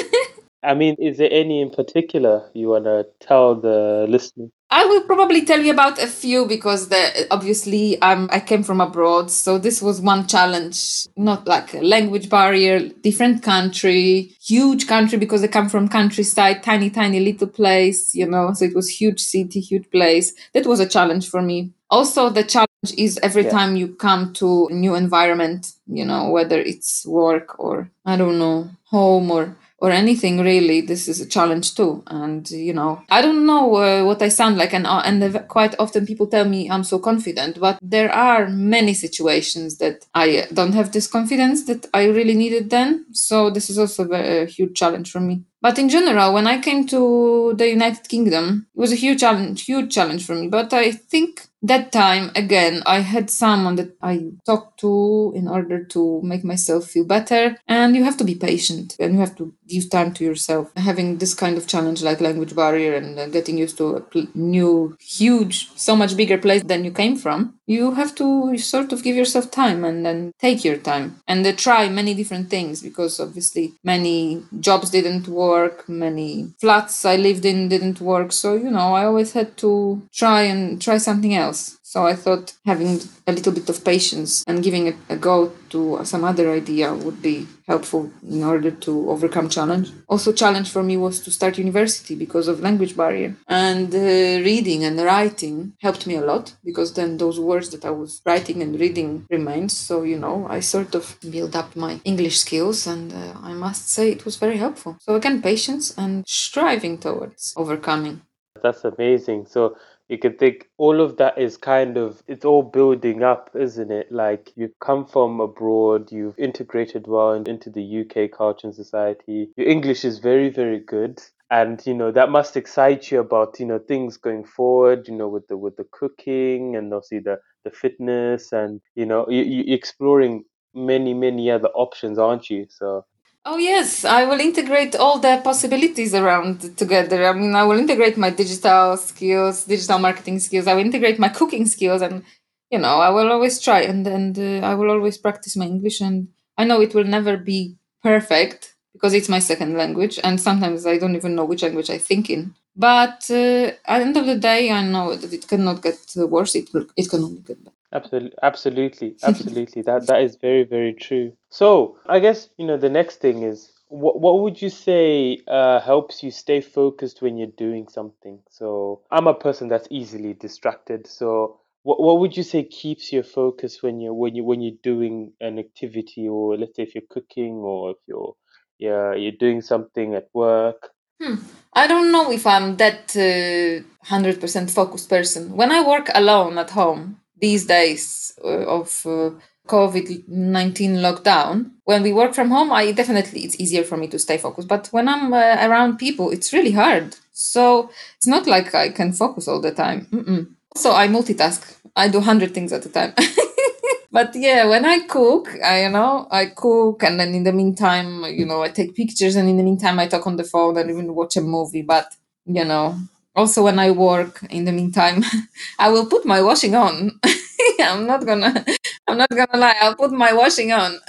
I 0.62 0.74
mean, 0.74 0.96
is 0.98 1.18
there 1.18 1.32
any 1.32 1.60
in 1.60 1.70
particular 1.70 2.50
you 2.52 2.68
want 2.68 2.84
to 2.84 3.06
tell 3.20 3.54
the 3.54 4.06
listeners? 4.08 4.50
I 4.68 4.84
will 4.84 5.02
probably 5.02 5.44
tell 5.44 5.60
you 5.60 5.70
about 5.70 6.02
a 6.02 6.08
few 6.08 6.44
because 6.44 6.88
the, 6.88 7.26
obviously 7.30 8.02
um, 8.02 8.28
I 8.32 8.40
came 8.40 8.64
from 8.64 8.80
abroad, 8.80 9.30
so 9.30 9.58
this 9.58 9.80
was 9.80 10.00
one 10.00 10.26
challenge. 10.26 11.06
Not 11.16 11.46
like 11.46 11.72
a 11.72 11.80
language 11.82 12.28
barrier, 12.28 12.88
different 12.88 13.44
country, 13.44 14.32
huge 14.42 14.88
country 14.88 15.18
because 15.18 15.44
I 15.44 15.46
come 15.46 15.68
from 15.68 15.88
countryside, 15.88 16.64
tiny, 16.64 16.90
tiny 16.90 17.20
little 17.20 17.46
place, 17.46 18.12
you 18.12 18.26
know. 18.26 18.54
So 18.54 18.64
it 18.64 18.74
was 18.74 18.88
huge 18.88 19.20
city, 19.20 19.60
huge 19.60 19.88
place. 19.90 20.34
That 20.52 20.66
was 20.66 20.80
a 20.80 20.88
challenge 20.88 21.28
for 21.28 21.42
me. 21.42 21.70
Also, 21.88 22.28
the 22.28 22.42
challenge 22.42 22.66
is 22.98 23.20
every 23.22 23.44
yeah. 23.44 23.50
time 23.50 23.76
you 23.76 23.94
come 23.94 24.32
to 24.34 24.66
a 24.66 24.74
new 24.74 24.96
environment, 24.96 25.74
you 25.86 26.04
know, 26.04 26.30
whether 26.30 26.58
it's 26.58 27.06
work 27.06 27.56
or 27.60 27.88
I 28.04 28.16
don't 28.16 28.40
know, 28.40 28.70
home 28.86 29.30
or 29.30 29.56
or 29.78 29.90
anything 29.90 30.40
really 30.40 30.80
this 30.80 31.08
is 31.08 31.20
a 31.20 31.26
challenge 31.26 31.74
too. 31.74 32.02
And 32.06 32.48
you 32.50 32.72
know 32.72 33.02
i 33.10 33.20
don't 33.22 33.46
know 33.46 33.74
uh, 33.76 34.04
what 34.04 34.22
i 34.22 34.28
sound 34.28 34.56
like 34.56 34.72
and 34.72 34.86
uh, 34.86 35.02
and 35.04 35.48
quite 35.48 35.74
often 35.78 36.06
people 36.06 36.26
tell 36.26 36.44
me 36.44 36.70
i'm 36.70 36.84
so 36.84 36.98
confident 36.98 37.58
but 37.60 37.78
there 37.82 38.12
are 38.12 38.48
many 38.48 38.94
situations 38.94 39.78
that 39.78 40.06
i 40.14 40.46
don't 40.52 40.74
have 40.74 40.92
this 40.92 41.06
confidence 41.06 41.64
that 41.66 41.86
i 41.94 42.04
really 42.06 42.34
needed 42.34 42.70
then. 42.70 43.06
So 43.12 43.50
this 43.50 43.70
is 43.70 43.78
also 43.78 44.10
a, 44.10 44.42
a 44.42 44.46
huge 44.46 44.76
challenge 44.76 45.10
for 45.10 45.20
me. 45.20 45.44
But 45.62 45.78
in 45.78 45.88
general, 45.88 46.32
when 46.34 46.46
I 46.46 46.60
came 46.60 46.86
to 46.88 47.54
the 47.56 47.68
United 47.68 48.08
Kingdom, 48.08 48.66
it 48.74 48.78
was 48.78 48.92
a 48.92 48.96
huge 48.96 49.20
challenge, 49.20 49.64
huge 49.64 49.92
challenge 49.92 50.24
for 50.24 50.34
me. 50.34 50.48
But 50.48 50.72
I 50.72 50.92
think 50.92 51.48
that 51.62 51.90
time 51.92 52.30
again, 52.34 52.82
I 52.86 53.00
had 53.00 53.30
someone 53.30 53.76
that 53.76 53.96
I 54.02 54.32
talked 54.44 54.78
to 54.80 55.32
in 55.34 55.48
order 55.48 55.84
to 55.84 56.20
make 56.22 56.44
myself 56.44 56.86
feel 56.86 57.04
better. 57.04 57.56
And 57.66 57.96
you 57.96 58.04
have 58.04 58.16
to 58.18 58.24
be 58.24 58.34
patient 58.34 58.96
and 59.00 59.14
you 59.14 59.20
have 59.20 59.36
to 59.36 59.54
give 59.68 59.90
time 59.90 60.12
to 60.14 60.24
yourself. 60.24 60.70
Having 60.76 61.18
this 61.18 61.34
kind 61.34 61.56
of 61.56 61.66
challenge 61.66 62.02
like 62.02 62.20
language 62.20 62.54
barrier 62.54 62.94
and 62.94 63.18
uh, 63.18 63.26
getting 63.28 63.58
used 63.58 63.78
to 63.78 63.96
a 63.96 64.02
new, 64.34 64.96
huge, 65.00 65.70
so 65.76 65.96
much 65.96 66.16
bigger 66.16 66.38
place 66.38 66.62
than 66.62 66.84
you 66.84 66.90
came 66.90 67.16
from, 67.16 67.54
you 67.66 67.92
have 67.94 68.14
to 68.14 68.56
sort 68.58 68.92
of 68.92 69.02
give 69.02 69.16
yourself 69.16 69.50
time 69.50 69.84
and 69.84 70.06
then 70.06 70.32
take 70.38 70.64
your 70.64 70.76
time 70.76 71.20
and 71.26 71.44
uh, 71.46 71.52
try 71.52 71.88
many 71.88 72.14
different 72.14 72.48
things 72.48 72.82
because 72.82 73.18
obviously 73.18 73.74
many 73.82 74.42
jobs 74.60 74.90
didn't 74.90 75.26
work, 75.26 75.88
many 75.88 76.52
flats 76.60 77.04
I 77.04 77.16
lived 77.16 77.44
in 77.44 77.68
didn't 77.68 78.00
work. 78.00 78.32
So, 78.32 78.54
you 78.54 78.70
know, 78.70 78.94
I 78.94 79.04
always 79.04 79.32
had 79.32 79.56
to 79.58 80.02
try 80.12 80.42
and 80.42 80.80
try 80.80 80.98
something 80.98 81.34
else. 81.34 81.45
So 81.52 82.06
I 82.06 82.14
thought 82.14 82.54
having 82.64 83.00
a 83.26 83.32
little 83.32 83.52
bit 83.52 83.68
of 83.68 83.84
patience 83.84 84.44
and 84.46 84.62
giving 84.62 84.86
it 84.86 84.96
a 85.08 85.16
go 85.16 85.52
to 85.70 86.00
some 86.04 86.24
other 86.24 86.50
idea 86.50 86.94
would 86.94 87.22
be 87.22 87.46
helpful 87.66 88.10
in 88.28 88.44
order 88.44 88.70
to 88.70 89.10
overcome 89.10 89.48
challenge. 89.48 89.90
Also, 90.08 90.32
challenge 90.32 90.70
for 90.70 90.82
me 90.82 90.96
was 90.96 91.20
to 91.20 91.30
start 91.30 91.58
university 91.58 92.14
because 92.14 92.48
of 92.48 92.60
language 92.60 92.96
barrier 92.96 93.34
and 93.48 93.94
uh, 93.94 93.98
reading 94.44 94.84
and 94.84 94.98
writing 95.00 95.72
helped 95.80 96.06
me 96.06 96.14
a 96.16 96.20
lot 96.20 96.54
because 96.64 96.94
then 96.94 97.16
those 97.16 97.40
words 97.40 97.70
that 97.70 97.84
I 97.84 97.90
was 97.90 98.22
writing 98.24 98.62
and 98.62 98.78
reading 98.78 99.26
remained. 99.30 99.72
So 99.72 100.02
you 100.02 100.18
know, 100.18 100.46
I 100.48 100.60
sort 100.60 100.94
of 100.94 101.16
built 101.30 101.56
up 101.56 101.74
my 101.74 102.00
English 102.04 102.38
skills, 102.38 102.86
and 102.86 103.12
uh, 103.12 103.34
I 103.42 103.52
must 103.52 103.88
say 103.90 104.10
it 104.10 104.24
was 104.24 104.36
very 104.36 104.58
helpful. 104.58 104.96
So 105.00 105.14
again, 105.14 105.42
patience 105.42 105.94
and 105.96 106.24
striving 106.26 106.98
towards 106.98 107.54
overcoming. 107.56 108.22
That's 108.62 108.84
amazing. 108.84 109.46
So 109.46 109.76
you 110.08 110.18
can 110.18 110.36
think 110.36 110.68
all 110.78 111.00
of 111.00 111.16
that 111.18 111.38
is 111.38 111.56
kind 111.56 111.96
of 111.96 112.22
it's 112.26 112.44
all 112.44 112.62
building 112.62 113.22
up 113.22 113.50
isn't 113.54 113.90
it? 113.90 114.12
Like 114.12 114.52
you've 114.56 114.78
come 114.80 115.06
from 115.06 115.40
abroad 115.40 116.12
you've 116.12 116.38
integrated 116.38 117.06
well 117.06 117.32
into 117.32 117.70
the 117.70 118.00
uk 118.00 118.30
culture 118.36 118.66
and 118.68 118.74
society. 118.74 119.50
Your 119.56 119.68
english 119.68 120.04
is 120.04 120.18
very 120.18 120.50
very 120.50 120.80
good. 120.80 121.20
And 121.50 121.84
you 121.86 121.94
know 121.94 122.10
that 122.12 122.30
must 122.30 122.56
excite 122.56 123.10
you 123.10 123.20
about 123.20 123.60
you 123.60 123.66
know 123.66 123.78
things 123.78 124.16
going 124.16 124.44
forward 124.44 125.08
you 125.08 125.14
know 125.14 125.28
with 125.28 125.46
the 125.48 125.56
with 125.56 125.76
the 125.76 125.86
cooking 125.92 126.76
and 126.76 126.92
obviously 126.92 127.20
the 127.20 127.38
the 127.64 127.70
fitness 127.70 128.52
and 128.52 128.80
you 128.94 129.06
know 129.06 129.26
you, 129.28 129.42
you 129.42 129.74
exploring 129.74 130.44
many 130.74 131.14
many 131.14 131.50
other 131.50 131.68
options 131.68 132.18
aren't 132.18 132.50
you? 132.50 132.66
So 132.68 133.04
Oh 133.48 133.58
yes, 133.58 134.04
I 134.04 134.24
will 134.24 134.40
integrate 134.40 134.96
all 134.96 135.18
the 135.20 135.40
possibilities 135.42 136.14
around 136.14 136.76
together. 136.76 137.24
I 137.26 137.32
mean, 137.32 137.54
I 137.54 137.62
will 137.62 137.78
integrate 137.78 138.16
my 138.16 138.30
digital 138.30 138.96
skills, 138.96 139.64
digital 139.64 139.98
marketing 140.00 140.40
skills. 140.40 140.66
I 140.66 140.74
will 140.74 140.80
integrate 140.88 141.18
my 141.20 141.28
cooking 141.28 141.64
skills, 141.66 142.02
and 142.02 142.24
you 142.72 142.78
know, 142.80 142.96
I 142.98 143.10
will 143.10 143.30
always 143.30 143.60
try 143.60 143.80
and 143.82 144.04
and 144.06 144.36
uh, 144.38 144.66
I 144.66 144.74
will 144.74 144.90
always 144.90 145.16
practice 145.16 145.56
my 145.56 145.64
English. 145.66 146.00
And 146.00 146.28
I 146.58 146.64
know 146.64 146.80
it 146.80 146.92
will 146.94 147.04
never 147.16 147.36
be 147.36 147.76
perfect 148.02 148.74
because 148.92 149.14
it's 149.14 149.28
my 149.28 149.38
second 149.38 149.76
language, 149.78 150.18
and 150.24 150.40
sometimes 150.40 150.84
I 150.84 150.98
don't 150.98 151.14
even 151.14 151.36
know 151.36 151.44
which 151.44 151.62
language 151.62 151.90
I 151.90 151.98
think 151.98 152.28
in. 152.30 152.54
But 152.74 153.30
uh, 153.30 153.70
at 153.92 153.98
the 154.00 154.06
end 154.08 154.16
of 154.16 154.26
the 154.26 154.36
day, 154.50 154.70
I 154.72 154.82
know 154.84 155.14
that 155.14 155.32
it 155.32 155.46
cannot 155.46 155.82
get 155.82 155.98
worse. 156.16 156.56
It 156.56 156.72
will. 156.74 156.86
It 156.96 157.08
can 157.08 157.22
only 157.22 157.42
get 157.42 157.62
better. 157.64 157.75
Absolutely, 157.92 158.32
absolutely, 158.42 159.16
absolutely. 159.22 159.82
that 159.82 160.06
that 160.06 160.22
is 160.22 160.36
very, 160.36 160.64
very 160.64 160.92
true. 160.92 161.32
So 161.50 161.98
I 162.06 162.18
guess 162.18 162.48
you 162.56 162.66
know 162.66 162.76
the 162.76 162.90
next 162.90 163.20
thing 163.20 163.42
is 163.42 163.72
what 163.88 164.20
what 164.20 164.40
would 164.40 164.60
you 164.60 164.70
say 164.70 165.42
uh, 165.46 165.80
helps 165.80 166.22
you 166.22 166.30
stay 166.30 166.60
focused 166.60 167.22
when 167.22 167.36
you're 167.36 167.56
doing 167.56 167.88
something? 167.88 168.40
So 168.50 169.02
I'm 169.10 169.26
a 169.26 169.34
person 169.34 169.68
that's 169.68 169.88
easily 169.90 170.34
distracted. 170.34 171.06
So 171.06 171.60
what 171.82 172.00
what 172.00 172.18
would 172.18 172.36
you 172.36 172.42
say 172.42 172.64
keeps 172.64 173.12
your 173.12 173.22
focus 173.22 173.82
when 173.82 174.00
you're 174.00 174.14
when 174.14 174.34
you 174.34 174.44
when 174.44 174.60
you're 174.60 174.82
doing 174.82 175.32
an 175.40 175.58
activity, 175.58 176.28
or 176.28 176.56
let's 176.56 176.76
say 176.76 176.82
if 176.82 176.94
you're 176.94 177.04
cooking, 177.08 177.54
or 177.54 177.92
if 177.92 177.98
you're 178.06 178.34
yeah 178.78 179.14
you're 179.14 179.38
doing 179.38 179.60
something 179.60 180.14
at 180.14 180.28
work? 180.34 180.90
Hmm. 181.22 181.36
I 181.72 181.86
don't 181.86 182.10
know 182.10 182.30
if 182.32 182.46
I'm 182.46 182.76
that 182.76 183.16
uh, 183.16 183.86
hundred 184.04 184.38
uh, 184.38 184.40
percent 184.40 184.70
focused 184.70 185.08
person. 185.08 185.56
When 185.56 185.70
I 185.70 185.86
work 185.86 186.10
alone 186.14 186.58
at 186.58 186.70
home, 186.70 187.20
these 187.40 187.66
days 187.66 188.32
uh, 188.44 188.64
of 188.66 189.06
uh, 189.06 189.30
COVID 189.66 190.28
19 190.28 190.96
lockdown, 190.96 191.70
when 191.84 192.02
we 192.02 192.12
work 192.12 192.34
from 192.34 192.50
home, 192.50 192.72
I 192.72 192.92
definitely, 192.92 193.40
it's 193.40 193.60
easier 193.60 193.84
for 193.84 193.96
me 193.96 194.06
to 194.08 194.18
stay 194.18 194.38
focused. 194.38 194.68
But 194.68 194.88
when 194.88 195.08
I'm 195.08 195.32
uh, 195.32 195.56
around 195.60 195.98
people, 195.98 196.30
it's 196.30 196.52
really 196.52 196.72
hard. 196.72 197.16
So 197.32 197.90
it's 198.16 198.26
not 198.26 198.46
like 198.46 198.74
I 198.74 198.90
can 198.90 199.12
focus 199.12 199.48
all 199.48 199.60
the 199.60 199.72
time. 199.72 200.06
Mm-mm. 200.10 200.48
So 200.76 200.94
I 200.94 201.08
multitask, 201.08 201.76
I 201.94 202.08
do 202.08 202.18
100 202.18 202.54
things 202.54 202.72
at 202.72 202.86
a 202.86 202.88
time. 202.88 203.14
but 204.12 204.34
yeah, 204.34 204.66
when 204.66 204.84
I 204.84 205.00
cook, 205.00 205.48
I, 205.64 205.84
you 205.84 205.90
know, 205.90 206.28
I 206.30 206.46
cook 206.46 207.02
and 207.02 207.18
then 207.18 207.34
in 207.34 207.44
the 207.44 207.52
meantime, 207.52 208.24
you 208.24 208.46
know, 208.46 208.62
I 208.62 208.68
take 208.68 208.94
pictures 208.94 209.36
and 209.36 209.48
in 209.48 209.56
the 209.56 209.62
meantime, 209.62 209.98
I 209.98 210.06
talk 210.06 210.26
on 210.26 210.36
the 210.36 210.44
phone 210.44 210.76
and 210.78 210.90
even 210.90 211.14
watch 211.14 211.36
a 211.36 211.40
movie. 211.40 211.82
But, 211.82 212.14
you 212.46 212.64
know, 212.64 212.96
also 213.36 213.62
when 213.62 213.78
i 213.78 213.90
work 213.90 214.42
in 214.50 214.64
the 214.64 214.72
meantime 214.72 215.22
i 215.78 215.88
will 215.90 216.06
put 216.06 216.24
my 216.24 216.40
washing 216.42 216.74
on. 216.74 217.12
I'm 217.80 218.06
not 218.06 218.24
gonna 218.24 218.64
i'm 219.06 219.18
not 219.18 219.30
gonna 219.30 219.58
lie 219.58 219.76
i'll 219.80 219.96
put 219.96 220.12
my 220.12 220.32
washing 220.32 220.72
on. 220.72 220.98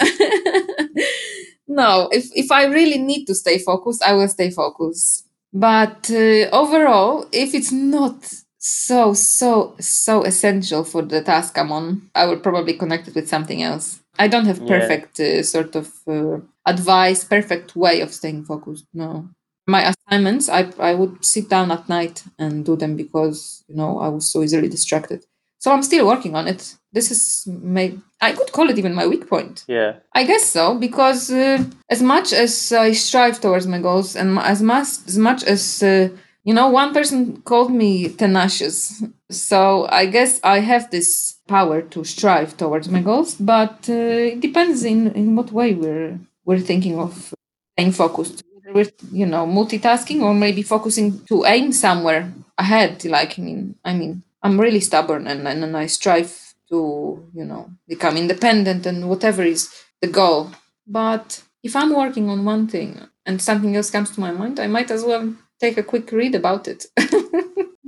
No 1.70 2.08
if 2.12 2.24
if 2.34 2.50
i 2.50 2.64
really 2.64 2.98
need 2.98 3.26
to 3.26 3.34
stay 3.34 3.58
focused 3.58 4.02
i 4.02 4.12
will 4.14 4.28
stay 4.28 4.50
focused. 4.50 5.26
But 5.52 6.10
uh, 6.10 6.48
overall 6.52 7.26
if 7.32 7.54
it's 7.54 7.72
not 7.72 8.32
so 8.58 9.14
so 9.14 9.74
so 9.78 10.24
essential 10.24 10.82
for 10.84 11.02
the 11.02 11.22
task 11.22 11.56
i'm 11.56 11.70
on 11.70 12.02
i 12.14 12.26
will 12.26 12.40
probably 12.40 12.74
connect 12.74 13.08
it 13.08 13.14
with 13.14 13.28
something 13.28 13.62
else. 13.62 14.00
I 14.18 14.26
don't 14.26 14.46
have 14.46 14.66
perfect 14.66 15.20
yeah. 15.20 15.40
uh, 15.40 15.42
sort 15.42 15.76
of 15.76 15.92
uh, 16.08 16.38
advice 16.66 17.22
perfect 17.22 17.76
way 17.76 18.00
of 18.00 18.12
staying 18.12 18.44
focused 18.44 18.86
no 18.92 19.28
my 19.68 19.92
assignments 19.92 20.48
I, 20.48 20.70
I 20.78 20.94
would 20.94 21.24
sit 21.24 21.48
down 21.48 21.70
at 21.70 21.88
night 21.88 22.24
and 22.38 22.64
do 22.64 22.74
them 22.74 22.96
because 22.96 23.64
you 23.68 23.76
know 23.76 24.00
i 24.00 24.08
was 24.08 24.30
so 24.32 24.42
easily 24.42 24.68
distracted. 24.68 25.24
So 25.60 25.72
i'm 25.72 25.82
still 25.82 26.06
working 26.06 26.34
on 26.34 26.48
it. 26.48 26.74
This 26.92 27.10
is 27.10 27.46
my 27.46 27.94
i 28.20 28.32
could 28.32 28.50
call 28.52 28.70
it 28.70 28.78
even 28.78 28.94
my 28.94 29.06
weak 29.06 29.28
point. 29.28 29.64
Yeah. 29.68 29.96
I 30.14 30.24
guess 30.24 30.44
so 30.44 30.78
because 30.78 31.30
uh, 31.30 31.64
as 31.88 32.02
much 32.02 32.32
as 32.32 32.72
i 32.72 32.92
strive 32.92 33.40
towards 33.40 33.66
my 33.66 33.80
goals 33.80 34.16
and 34.16 34.38
as 34.38 34.62
much 34.62 34.88
as 35.06 35.18
much 35.18 35.44
as 35.44 35.82
uh, 35.82 36.08
you 36.44 36.54
know 36.54 36.68
one 36.68 36.94
person 36.94 37.42
called 37.42 37.72
me 37.72 38.08
tenacious 38.08 39.02
so 39.30 39.86
i 39.90 40.06
guess 40.06 40.40
i 40.42 40.60
have 40.60 40.90
this 40.90 41.08
power 41.46 41.82
to 41.82 42.04
strive 42.04 42.56
towards 42.56 42.88
my 42.88 43.02
goals 43.02 43.34
but 43.34 43.76
uh, 43.90 44.32
it 44.32 44.40
depends 44.40 44.82
in 44.84 45.12
in 45.12 45.36
what 45.36 45.52
way 45.52 45.74
we're 45.74 46.18
we're 46.46 46.66
thinking 46.70 46.98
of 46.98 47.34
staying 47.74 47.92
focused 47.92 48.42
with 48.74 48.92
you 49.12 49.26
know 49.26 49.46
multitasking 49.46 50.22
or 50.22 50.34
maybe 50.34 50.62
focusing 50.62 51.24
to 51.26 51.44
aim 51.46 51.72
somewhere 51.72 52.32
ahead 52.58 53.04
like 53.04 53.38
i 53.38 53.42
mean 53.42 53.74
i 53.84 53.92
mean 53.94 54.22
i'm 54.42 54.60
really 54.60 54.80
stubborn 54.80 55.26
and, 55.26 55.46
and, 55.46 55.64
and 55.64 55.76
i 55.76 55.86
strive 55.86 56.54
to 56.68 57.24
you 57.34 57.44
know 57.44 57.70
become 57.86 58.16
independent 58.16 58.84
and 58.86 59.08
whatever 59.08 59.42
is 59.42 59.70
the 60.02 60.06
goal. 60.06 60.50
But 60.86 61.42
if 61.62 61.74
i'm 61.74 61.94
working 61.94 62.28
on 62.28 62.44
one 62.44 62.68
thing 62.68 63.00
and 63.26 63.40
something 63.40 63.74
else 63.76 63.90
comes 63.90 64.10
to 64.12 64.20
my 64.20 64.30
mind 64.32 64.60
i 64.60 64.66
might 64.66 64.90
as 64.90 65.02
well 65.04 65.34
take 65.60 65.76
a 65.78 65.82
quick 65.82 66.10
read 66.12 66.34
about 66.34 66.68
it. 66.68 66.86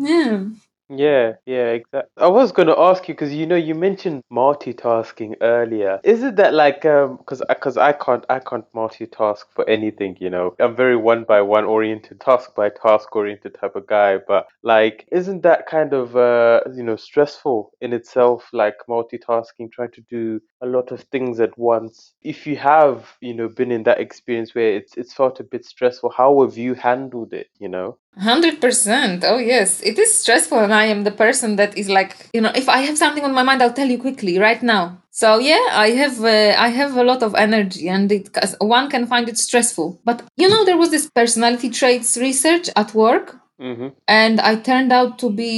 Yeah 0.02 0.44
Yeah, 0.90 1.34
yeah, 1.46 1.68
exactly. 1.70 2.10
I 2.16 2.26
was 2.26 2.50
going 2.50 2.68
to 2.68 2.78
ask 2.78 3.06
you 3.06 3.14
because 3.14 3.32
you 3.32 3.46
know 3.46 3.56
you 3.56 3.74
mentioned 3.74 4.24
multitasking 4.32 5.36
earlier. 5.40 6.00
Is 6.02 6.22
it 6.22 6.36
that 6.36 6.52
like 6.52 6.84
um 6.84 7.18
because 7.18 7.42
because 7.48 7.76
I 7.76 7.92
can't 7.92 8.24
I 8.28 8.40
can't 8.40 8.64
multitask 8.74 9.44
for 9.54 9.68
anything, 9.68 10.16
you 10.20 10.30
know. 10.30 10.54
I'm 10.58 10.74
very 10.74 10.96
one 10.96 11.24
by 11.24 11.42
one 11.42 11.64
oriented, 11.64 12.20
task 12.20 12.54
by 12.56 12.70
task 12.70 13.14
oriented 13.14 13.56
type 13.60 13.76
of 13.76 13.86
guy, 13.86 14.18
but 14.26 14.48
like 14.62 15.06
isn't 15.12 15.42
that 15.42 15.66
kind 15.66 15.92
of 15.92 16.16
uh 16.16 16.60
you 16.74 16.82
know 16.82 16.96
stressful 16.96 17.70
in 17.80 17.92
itself 17.92 18.48
like 18.52 18.74
multitasking 18.88 19.70
trying 19.70 19.92
to 19.92 20.00
do 20.10 20.40
a 20.60 20.66
lot 20.66 20.90
of 20.90 21.02
things 21.04 21.38
at 21.40 21.56
once? 21.56 22.14
If 22.22 22.46
you 22.46 22.56
have, 22.56 23.16
you 23.20 23.34
know, 23.34 23.48
been 23.48 23.70
in 23.70 23.84
that 23.84 24.00
experience 24.00 24.54
where 24.54 24.74
it's 24.76 24.96
it's 24.96 25.14
felt 25.14 25.38
a 25.38 25.44
bit 25.44 25.64
stressful, 25.64 26.10
how 26.10 26.40
have 26.42 26.58
you 26.58 26.74
handled 26.74 27.32
it, 27.32 27.48
you 27.60 27.68
know? 27.68 27.96
100%. 28.18 29.24
Oh, 29.24 29.38
yes. 29.38 29.80
It 29.82 29.98
is 29.98 30.14
stressful, 30.20 30.58
and 30.58 30.72
I 30.82 30.84
am 30.92 31.04
the 31.04 31.16
person 31.24 31.56
that 31.56 31.72
is 31.82 31.88
like, 31.98 32.12
you 32.34 32.40
know, 32.44 32.52
if 32.62 32.66
I 32.68 32.78
have 32.86 32.96
something 32.98 33.24
on 33.24 33.34
my 33.34 33.44
mind, 33.48 33.60
I'll 33.62 33.78
tell 33.80 33.90
you 33.94 33.98
quickly 34.06 34.34
right 34.38 34.62
now. 34.62 34.84
So 35.10 35.28
yeah, 35.50 35.64
I 35.86 35.88
have 36.02 36.16
uh, 36.24 36.54
I 36.66 36.68
have 36.80 36.92
a 36.96 37.04
lot 37.10 37.22
of 37.22 37.34
energy, 37.46 37.84
and 37.96 38.10
it 38.18 38.26
one 38.60 38.86
can 38.94 39.04
find 39.12 39.28
it 39.28 39.38
stressful. 39.38 39.88
But 40.08 40.18
you 40.42 40.48
know, 40.48 40.62
there 40.64 40.78
was 40.82 40.90
this 40.90 41.06
personality 41.20 41.68
traits 41.80 42.16
research 42.16 42.66
at 42.82 42.94
work, 42.94 43.26
Mm-hmm. 43.60 43.88
and 44.08 44.40
I 44.40 44.52
turned 44.56 44.90
out 44.98 45.18
to 45.18 45.28
be 45.28 45.52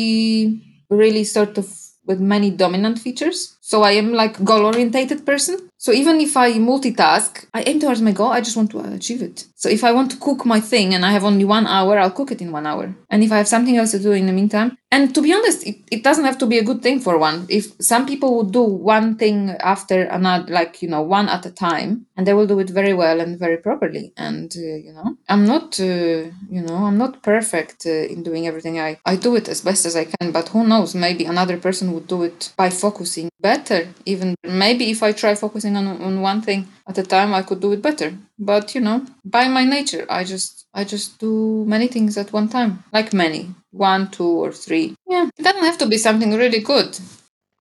really 0.91 1.25
sort 1.25 1.55
of 1.59 1.67
with 2.05 2.21
many 2.21 2.51
dominant 2.51 2.99
features. 2.99 3.57
So 3.65 3.83
I 3.83 3.93
am 3.93 4.13
like 4.13 4.43
goal 4.45 4.67
orientated 4.67 5.25
person. 5.25 5.57
So 5.79 5.93
even 5.93 6.21
if 6.21 6.37
I 6.37 6.53
multitask, 6.55 7.47
I 7.55 7.63
aim 7.63 7.79
towards 7.81 8.03
my 8.03 8.13
goal. 8.13 8.29
I 8.29 8.41
just 8.41 8.57
want 8.57 8.71
to 8.73 8.81
achieve 8.81 9.23
it. 9.23 9.47
So 9.57 9.69
if 9.69 9.83
I 9.85 9.93
want 9.93 10.11
to 10.11 10.17
cook 10.17 10.45
my 10.45 10.61
thing 10.61 10.95
and 10.95 11.05
I 11.05 11.13
have 11.13 11.25
only 11.25 11.45
one 11.45 11.67
hour, 11.67 11.99
I'll 11.99 12.11
cook 12.11 12.33
it 12.33 12.43
in 12.43 12.53
one 12.53 12.67
hour. 12.67 12.95
And 13.09 13.23
if 13.23 13.31
I 13.33 13.39
have 13.39 13.49
something 13.49 13.77
else 13.77 13.93
to 13.93 14.01
do 14.01 14.13
in 14.13 14.27
the 14.27 14.33
meantime, 14.33 14.77
and 14.93 15.15
to 15.15 15.23
be 15.23 15.33
honest, 15.33 15.67
it, 15.67 15.77
it 15.91 16.05
doesn't 16.05 16.25
have 16.25 16.39
to 16.39 16.47
be 16.47 16.59
a 16.59 16.63
good 16.65 16.83
thing 16.83 17.01
for 17.01 17.19
one. 17.19 17.47
If 17.49 17.73
some 17.81 18.05
people 18.07 18.37
would 18.37 18.53
do 18.53 18.63
one 18.63 19.17
thing 19.17 19.51
after 19.61 20.03
another, 20.03 20.53
like, 20.53 20.83
you 20.83 20.89
know, 20.89 21.03
one 21.03 21.29
at 21.29 21.47
a 21.47 21.51
time, 21.51 22.07
and 22.17 22.27
they 22.27 22.35
will 22.35 22.47
do 22.47 22.59
it 22.61 22.71
very 22.71 22.93
well 22.93 23.21
and 23.21 23.39
very 23.39 23.57
properly. 23.57 24.13
And, 24.17 24.53
uh, 24.55 24.61
you 24.61 24.93
know, 24.93 25.17
I'm 25.29 25.47
not, 25.47 25.81
uh, 25.81 26.31
you 26.51 26.63
know, 26.67 26.75
I'm 26.75 26.99
not 26.99 27.23
perfect 27.23 27.87
uh, 27.87 27.91
in 27.91 28.23
doing 28.23 28.47
everything. 28.47 28.79
I, 28.79 28.99
I 29.07 29.17
do 29.17 29.35
it 29.35 29.49
as 29.49 29.63
best 29.63 29.87
as 29.87 29.97
I 29.97 30.05
can, 30.05 30.31
but 30.31 30.51
who 30.51 30.67
knows, 30.67 30.95
maybe 30.95 31.25
another 31.25 31.57
person 31.57 31.93
would 31.95 32.07
do 32.07 32.23
it 32.23 32.53
by 32.57 32.71
focusing 32.71 33.31
better. 33.41 33.52
Better 33.53 33.81
even 34.13 34.29
maybe 34.65 34.85
if 34.95 35.01
I 35.03 35.11
try 35.13 35.33
focusing 35.35 35.75
on, 35.81 35.87
on 36.09 36.15
one 36.31 36.41
thing 36.47 36.61
at 36.89 36.99
a 36.99 37.03
time, 37.15 37.31
I 37.39 37.43
could 37.47 37.61
do 37.61 37.73
it 37.77 37.83
better. 37.89 38.11
But, 38.51 38.75
you 38.75 38.81
know, 38.87 38.99
by 39.25 39.45
my 39.49 39.65
nature, 39.77 40.05
I 40.19 40.21
just 40.33 40.53
I 40.81 40.83
just 40.95 41.09
do 41.27 41.33
many 41.75 41.87
things 41.95 42.13
at 42.23 42.33
one 42.33 42.49
time, 42.57 42.73
like 42.97 43.13
many, 43.25 43.43
one, 43.89 44.03
two, 44.17 44.33
or 44.45 44.53
three. 44.65 44.87
Yeah, 45.13 45.25
it 45.39 45.43
doesn't 45.47 45.69
have 45.71 45.79
to 45.83 45.87
be 45.95 45.99
something 46.07 46.33
really 46.43 46.61
good. 46.73 46.91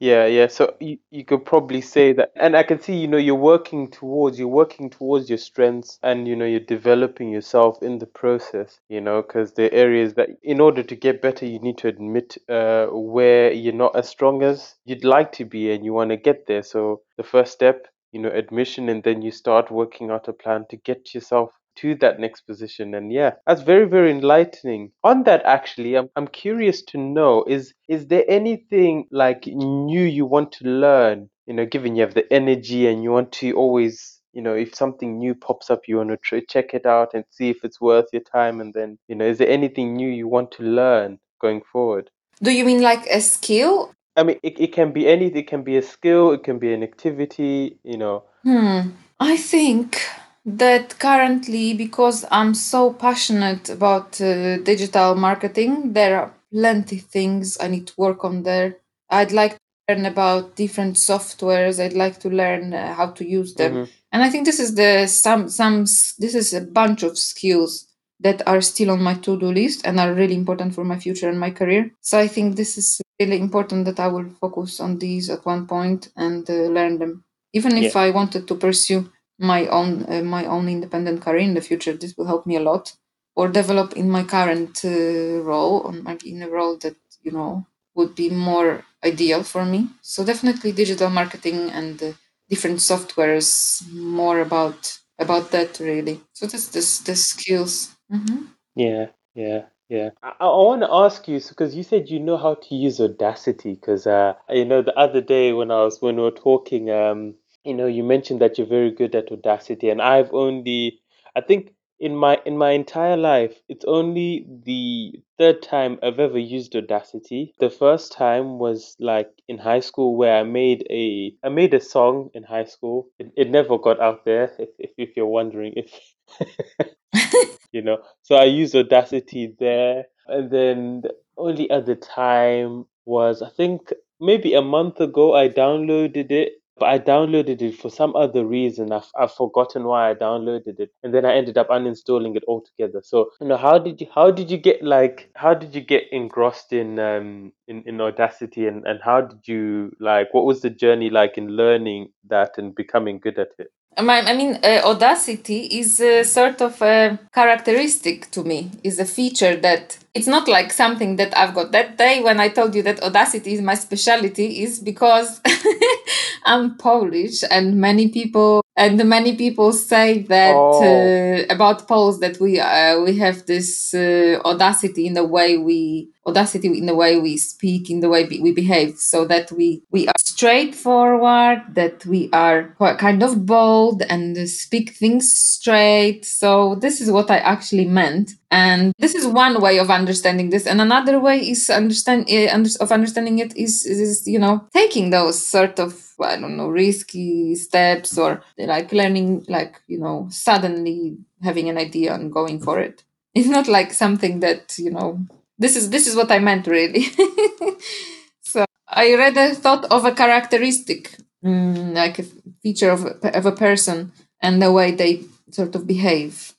Yeah, 0.01 0.25
yeah. 0.25 0.47
So 0.47 0.75
you, 0.81 0.97
you 1.11 1.23
could 1.23 1.45
probably 1.45 1.79
say 1.79 2.11
that, 2.13 2.31
and 2.35 2.57
I 2.57 2.63
can 2.63 2.81
see, 2.81 2.97
you 2.97 3.07
know, 3.07 3.17
you're 3.17 3.35
working 3.35 3.89
towards, 3.89 4.37
you're 4.37 4.47
working 4.49 4.89
towards 4.89 5.29
your 5.29 5.37
strengths, 5.37 5.97
and 6.03 6.27
you 6.27 6.35
know, 6.35 6.43
you're 6.45 6.59
developing 6.59 7.29
yourself 7.29 7.81
in 7.83 7.99
the 7.99 8.05
process. 8.07 8.79
You 8.89 8.99
know, 8.99 9.21
because 9.21 9.53
the 9.53 9.71
areas 9.73 10.15
that, 10.15 10.29
in 10.43 10.59
order 10.59 10.83
to 10.83 10.95
get 10.95 11.21
better, 11.21 11.45
you 11.45 11.59
need 11.59 11.77
to 11.79 11.87
admit 11.87 12.37
uh, 12.49 12.87
where 12.87 13.53
you're 13.53 13.73
not 13.73 13.95
as 13.95 14.09
strong 14.09 14.43
as 14.43 14.75
you'd 14.85 15.05
like 15.05 15.31
to 15.33 15.45
be, 15.45 15.71
and 15.71 15.85
you 15.85 15.93
want 15.93 16.09
to 16.09 16.17
get 16.17 16.47
there. 16.47 16.63
So 16.63 17.01
the 17.17 17.23
first 17.23 17.53
step, 17.53 17.87
you 18.11 18.19
know, 18.21 18.29
admission, 18.29 18.89
and 18.89 19.03
then 19.03 19.21
you 19.21 19.31
start 19.31 19.71
working 19.71 20.09
out 20.11 20.27
a 20.27 20.33
plan 20.33 20.65
to 20.71 20.77
get 20.77 21.13
yourself 21.13 21.51
to 21.77 21.95
that 21.95 22.19
next 22.19 22.41
position. 22.41 22.93
And 22.93 23.11
yeah 23.11 23.31
that's 23.45 23.61
very 23.61 23.87
very 23.87 24.11
enlightening. 24.11 24.91
On 25.03 25.23
that 25.23 25.43
actually 25.45 25.95
i'm, 25.97 26.09
I'm 26.15 26.27
curious 26.27 26.81
to 26.83 26.97
know 26.97 27.43
is 27.47 27.73
is 27.87 28.07
there 28.07 28.25
anything 28.27 29.07
like 29.11 29.47
new 29.47 30.03
you 30.03 30.25
want 30.25 30.51
to 30.53 30.65
learn? 30.65 31.29
You 31.47 31.53
know 31.53 31.65
given 31.65 31.95
you 31.95 32.03
have 32.03 32.13
the 32.13 32.31
energy 32.31 32.87
and 32.87 33.03
you 33.03 33.11
want 33.11 33.31
to 33.33 33.53
always 33.53 34.19
you 34.33 34.41
know 34.41 34.53
if 34.53 34.75
something 34.75 35.17
new 35.17 35.35
pops 35.35 35.69
up 35.69 35.81
you 35.87 35.97
want 35.97 36.09
to 36.09 36.17
try, 36.17 36.41
check 36.47 36.73
it 36.73 36.85
out 36.85 37.13
and 37.13 37.25
see 37.31 37.49
if 37.49 37.63
it's 37.63 37.81
worth 37.81 38.05
your 38.13 38.23
time. 38.23 38.61
And 38.61 38.73
then 38.73 38.97
you 39.07 39.15
know 39.15 39.25
is 39.25 39.37
there 39.37 39.49
anything 39.49 39.95
new 39.95 40.09
you 40.09 40.27
want 40.27 40.51
to 40.53 40.63
learn 40.63 41.19
going 41.39 41.61
forward? 41.71 42.09
Do 42.41 42.51
you 42.51 42.65
mean 42.65 42.81
like 42.81 43.05
a 43.07 43.21
skill? 43.21 43.93
I 44.15 44.23
mean 44.23 44.39
it, 44.43 44.59
it 44.59 44.73
can 44.73 44.91
be 44.91 45.07
anything 45.07 45.37
it 45.37 45.47
can 45.47 45.63
be 45.63 45.77
a 45.77 45.81
skill 45.81 46.31
it 46.31 46.43
can 46.43 46.59
be 46.59 46.73
an 46.73 46.83
activity 46.83 47.79
you 47.83 47.97
know. 47.97 48.23
Hmm. 48.43 48.91
I 49.19 49.37
think 49.37 50.01
that 50.45 50.97
currently 50.99 51.73
because 51.73 52.25
i'm 52.31 52.53
so 52.53 52.91
passionate 52.93 53.69
about 53.69 54.19
uh, 54.21 54.57
digital 54.57 55.15
marketing 55.15 55.93
there 55.93 56.19
are 56.19 56.33
plenty 56.51 56.97
things 56.97 57.57
i 57.61 57.67
need 57.67 57.87
to 57.87 57.93
work 57.97 58.23
on 58.25 58.43
there. 58.43 58.77
I'd 59.09 59.31
like 59.33 59.53
to 59.53 59.59
learn 59.89 60.05
about 60.05 60.55
different 60.55 60.95
softwares. 60.95 61.83
I'd 61.83 61.93
like 61.93 62.17
to 62.21 62.29
learn 62.29 62.73
uh, 62.73 62.93
how 62.93 63.07
to 63.11 63.25
use 63.25 63.53
them. 63.55 63.73
Mhm. 63.73 63.89
and 64.13 64.23
i 64.23 64.29
think 64.29 64.45
this 64.45 64.59
is 64.59 64.75
the 64.75 65.07
some 65.07 65.47
some 65.49 65.77
this 66.23 66.35
is 66.41 66.53
a 66.53 66.61
bunch 66.79 67.03
of 67.03 67.17
skills 67.17 67.87
that 68.19 68.39
are 68.47 68.61
still 68.61 68.91
on 68.91 69.01
my 69.01 69.15
to-do 69.15 69.49
list 69.51 69.81
and 69.85 69.99
are 69.99 70.13
really 70.13 70.35
important 70.35 70.73
for 70.75 70.83
my 70.83 70.97
future 70.99 71.29
and 71.29 71.39
my 71.39 71.51
career. 71.51 71.83
So 72.01 72.19
i 72.19 72.27
think 72.27 72.55
this 72.55 72.77
is 72.77 72.87
really 73.19 73.39
important 73.47 73.85
that 73.85 73.99
i 73.99 74.07
will 74.07 74.29
focus 74.43 74.79
on 74.79 74.97
these 74.97 75.29
at 75.29 75.45
one 75.45 75.63
point 75.67 76.09
and 76.15 76.49
uh, 76.49 76.53
learn 76.77 76.97
them 76.99 77.23
even 77.53 77.73
if 77.77 77.95
i 77.95 78.09
wanted 78.09 78.47
to 78.47 78.55
pursue 78.55 79.01
my 79.41 79.67
own 79.67 80.05
uh, 80.09 80.21
my 80.23 80.45
own 80.45 80.69
independent 80.69 81.21
career 81.21 81.45
in 81.49 81.53
the 81.55 81.61
future 81.69 81.93
this 81.93 82.15
will 82.17 82.27
help 82.27 82.45
me 82.45 82.55
a 82.55 82.61
lot 82.71 82.93
or 83.35 83.47
develop 83.47 83.93
in 83.93 84.09
my 84.09 84.23
current 84.23 84.83
uh, 84.85 85.41
role 85.51 85.79
or 85.85 85.91
maybe 85.93 86.31
in 86.31 86.41
a 86.43 86.49
role 86.49 86.77
that 86.77 86.95
you 87.23 87.31
know 87.31 87.65
would 87.95 88.15
be 88.15 88.29
more 88.29 88.85
ideal 89.03 89.43
for 89.43 89.65
me 89.65 89.87
so 90.01 90.23
definitely 90.25 90.71
digital 90.71 91.09
marketing 91.09 91.69
and 91.71 92.01
uh, 92.03 92.11
different 92.49 92.79
softwares 92.79 93.49
more 93.93 94.39
about 94.41 94.97
about 95.19 95.51
that 95.51 95.79
really 95.79 96.21
so 96.33 96.45
that's 96.47 96.69
this 96.69 96.99
the 96.99 97.15
skills 97.15 97.95
hmm 98.09 98.43
Yeah, 98.75 99.07
yeah, 99.35 99.65
yeah. 99.89 100.09
I, 100.23 100.33
I 100.39 100.45
want 100.47 100.81
to 100.81 100.91
ask 100.91 101.27
you 101.27 101.39
because 101.39 101.75
you 101.75 101.83
said 101.83 102.09
you 102.09 102.19
know 102.19 102.37
how 102.37 102.55
to 102.55 102.75
use 102.75 102.99
Audacity. 103.01 103.73
Because 103.75 104.07
uh, 104.07 104.33
you 104.49 104.65
know, 104.65 104.81
the 104.81 104.97
other 104.97 105.21
day 105.21 105.53
when 105.53 105.71
I 105.71 105.83
was 105.83 106.01
when 106.01 106.15
we 106.17 106.23
were 106.23 106.31
talking, 106.31 106.89
um, 106.89 107.35
you 107.63 107.73
know, 107.73 107.85
you 107.87 108.03
mentioned 108.03 108.41
that 108.41 108.57
you're 108.57 108.67
very 108.67 108.91
good 108.91 109.15
at 109.15 109.31
Audacity, 109.31 109.89
and 109.89 110.01
I've 110.01 110.33
only, 110.33 110.99
I 111.35 111.41
think, 111.41 111.73
in 111.99 112.15
my 112.15 112.41
in 112.45 112.57
my 112.57 112.71
entire 112.71 113.15
life, 113.17 113.55
it's 113.69 113.85
only 113.85 114.47
the 114.65 115.21
third 115.37 115.61
time 115.61 115.99
I've 116.01 116.19
ever 116.19 116.39
used 116.39 116.75
Audacity. 116.75 117.53
The 117.59 117.69
first 117.69 118.11
time 118.11 118.57
was 118.57 118.95
like 118.99 119.29
in 119.47 119.59
high 119.59 119.81
school 119.81 120.15
where 120.17 120.37
I 120.39 120.43
made 120.43 120.85
a 120.89 121.33
I 121.43 121.49
made 121.49 121.73
a 121.75 121.79
song 121.79 122.31
in 122.33 122.41
high 122.43 122.65
school. 122.65 123.07
It, 123.19 123.31
it 123.37 123.49
never 123.51 123.77
got 123.77 123.99
out 123.99 124.25
there. 124.25 124.51
If 124.59 124.69
if, 124.79 124.91
if 124.97 125.17
you're 125.17 125.27
wondering 125.27 125.73
if. 125.75 126.95
you 127.71 127.81
know. 127.81 127.99
So 128.23 128.35
I 128.35 128.45
used 128.45 128.75
Audacity 128.75 129.55
there, 129.59 130.05
and 130.27 130.49
then 130.51 131.01
the 131.01 131.13
only 131.37 131.69
other 131.69 131.95
time 131.95 132.85
was 133.05 133.41
I 133.41 133.49
think 133.49 133.91
maybe 134.19 134.53
a 134.53 134.61
month 134.61 134.99
ago 134.99 135.35
I 135.35 135.49
downloaded 135.49 136.31
it, 136.31 136.53
but 136.81 136.89
I 136.89 136.97
downloaded 136.97 137.61
it 137.61 137.77
for 137.77 137.91
some 137.91 138.15
other 138.15 138.43
reason. 138.43 138.91
I've 138.91 139.09
I've 139.15 139.31
forgotten 139.31 139.83
why 139.83 140.09
I 140.09 140.15
downloaded 140.15 140.79
it, 140.79 140.89
and 141.03 141.13
then 141.13 141.25
I 141.25 141.35
ended 141.35 141.55
up 141.59 141.69
uninstalling 141.69 142.35
it 142.35 142.43
altogether. 142.47 143.01
So 143.03 143.29
you 143.39 143.47
know, 143.47 143.57
how 143.57 143.77
did 143.77 144.01
you 144.01 144.07
how 144.13 144.31
did 144.31 144.49
you 144.49 144.57
get 144.57 144.81
like 144.81 145.29
how 145.35 145.53
did 145.53 145.75
you 145.75 145.81
get 145.81 146.05
engrossed 146.11 146.73
in 146.73 146.97
um 146.97 147.53
in, 147.67 147.83
in 147.85 148.01
Audacity, 148.01 148.65
and 148.65 148.83
and 148.87 148.99
how 149.03 149.21
did 149.21 149.47
you 149.47 149.95
like 149.99 150.33
what 150.33 150.45
was 150.45 150.61
the 150.61 150.71
journey 150.71 151.11
like 151.11 151.37
in 151.37 151.49
learning 151.49 152.09
that 152.27 152.57
and 152.57 152.73
becoming 152.73 153.19
good 153.19 153.37
at 153.37 153.51
it? 153.59 153.71
Um, 153.97 154.09
I 154.09 154.33
mean, 154.33 154.57
uh, 154.63 154.81
audacity 154.85 155.65
is 155.65 155.99
a 155.99 156.23
sort 156.23 156.61
of 156.61 156.81
a 156.81 157.19
characteristic 157.33 158.31
to 158.31 158.43
me, 158.43 158.71
is 158.83 158.99
a 158.99 159.05
feature 159.05 159.55
that 159.57 159.99
it's 160.13 160.27
not 160.27 160.47
like 160.47 160.71
something 160.73 161.15
that 161.15 161.35
I've 161.37 161.53
got. 161.53 161.71
That 161.71 161.97
day 161.97 162.21
when 162.21 162.39
I 162.39 162.49
told 162.49 162.75
you 162.75 162.83
that 162.83 163.01
audacity 163.01 163.53
is 163.53 163.61
my 163.61 163.75
specialty 163.75 164.61
is 164.63 164.79
because 164.79 165.39
I'm 166.45 166.75
Polish 166.77 167.43
and 167.49 167.75
many 167.79 168.09
people 168.09 168.61
and 168.75 169.03
many 169.07 169.35
people 169.35 169.71
say 169.73 170.23
that 170.23 170.55
Oh. 170.55 170.81
uh, 170.83 171.53
about 171.53 171.87
Poles 171.87 172.19
that 172.19 172.39
we 172.39 172.59
uh, 172.59 172.99
we 173.01 173.17
have 173.19 173.45
this 173.45 173.93
uh, 173.93 174.39
audacity 174.43 175.07
in 175.07 175.13
the 175.13 175.23
way 175.25 175.57
we 175.57 176.09
audacity 176.25 176.67
in 176.77 176.85
the 176.85 176.95
way 176.95 177.19
we 177.19 177.37
speak 177.37 177.89
in 177.89 177.99
the 177.99 178.09
way 178.09 178.25
we 178.25 178.51
behave 178.51 178.97
so 178.97 179.25
that 179.25 179.51
we 179.51 179.81
we 179.91 180.07
are 180.07 180.13
straightforward 180.19 181.61
that 181.73 182.05
we 182.05 182.29
are 182.33 182.69
quite 182.77 182.97
kind 182.97 183.23
of 183.23 183.45
bold 183.45 184.01
and 184.03 184.49
speak 184.49 184.91
things 184.91 185.31
straight 185.31 186.23
so 186.25 186.75
this 186.75 187.01
is 187.01 187.09
what 187.11 187.31
i 187.31 187.37
actually 187.37 187.85
meant 187.85 188.31
and 188.51 188.93
this 188.99 189.15
is 189.15 189.25
one 189.25 189.61
way 189.61 189.79
of 189.79 189.89
understanding 189.89 190.49
this 190.49 190.67
and 190.67 190.81
another 190.81 191.19
way 191.19 191.39
is 191.39 191.69
understand 191.69 192.29
uh, 192.29 192.83
of 192.83 192.91
understanding 192.91 193.39
it 193.39 193.55
is, 193.55 193.85
is 193.85 194.27
you 194.27 194.37
know 194.37 194.67
taking 194.73 195.09
those 195.09 195.41
sort 195.43 195.79
of 195.79 196.13
i 196.21 196.35
don't 196.35 196.57
know 196.57 196.67
risky 196.67 197.55
steps 197.55 198.17
or 198.17 198.43
like 198.57 198.91
learning 198.91 199.43
like 199.47 199.81
you 199.87 199.97
know 199.97 200.27
suddenly 200.29 201.17
having 201.41 201.69
an 201.69 201.77
idea 201.77 202.13
and 202.13 202.31
going 202.31 202.59
for 202.59 202.79
it 202.79 203.03
it's 203.33 203.47
not 203.47 203.67
like 203.67 203.93
something 203.93 204.41
that 204.41 204.75
you 204.77 204.91
know 204.91 205.19
this 205.61 205.75
is 205.75 205.91
this 205.91 206.07
is 206.07 206.15
what 206.15 206.31
I 206.31 206.39
meant 206.39 206.65
really. 206.65 207.03
so 208.41 208.65
I 208.87 209.15
rather 209.15 209.53
thought 209.53 209.85
of 209.85 210.05
a 210.05 210.11
characteristic, 210.11 211.17
mm, 211.45 211.93
like 211.93 212.17
a 212.19 212.23
feature 212.63 212.89
of 212.89 213.05
a, 213.05 213.37
of 213.37 213.45
a 213.45 213.51
person 213.51 214.11
and 214.41 214.61
the 214.61 214.71
way 214.71 214.91
they 214.91 215.23
sort 215.51 215.75
of 215.75 215.85
behave. 215.85 216.53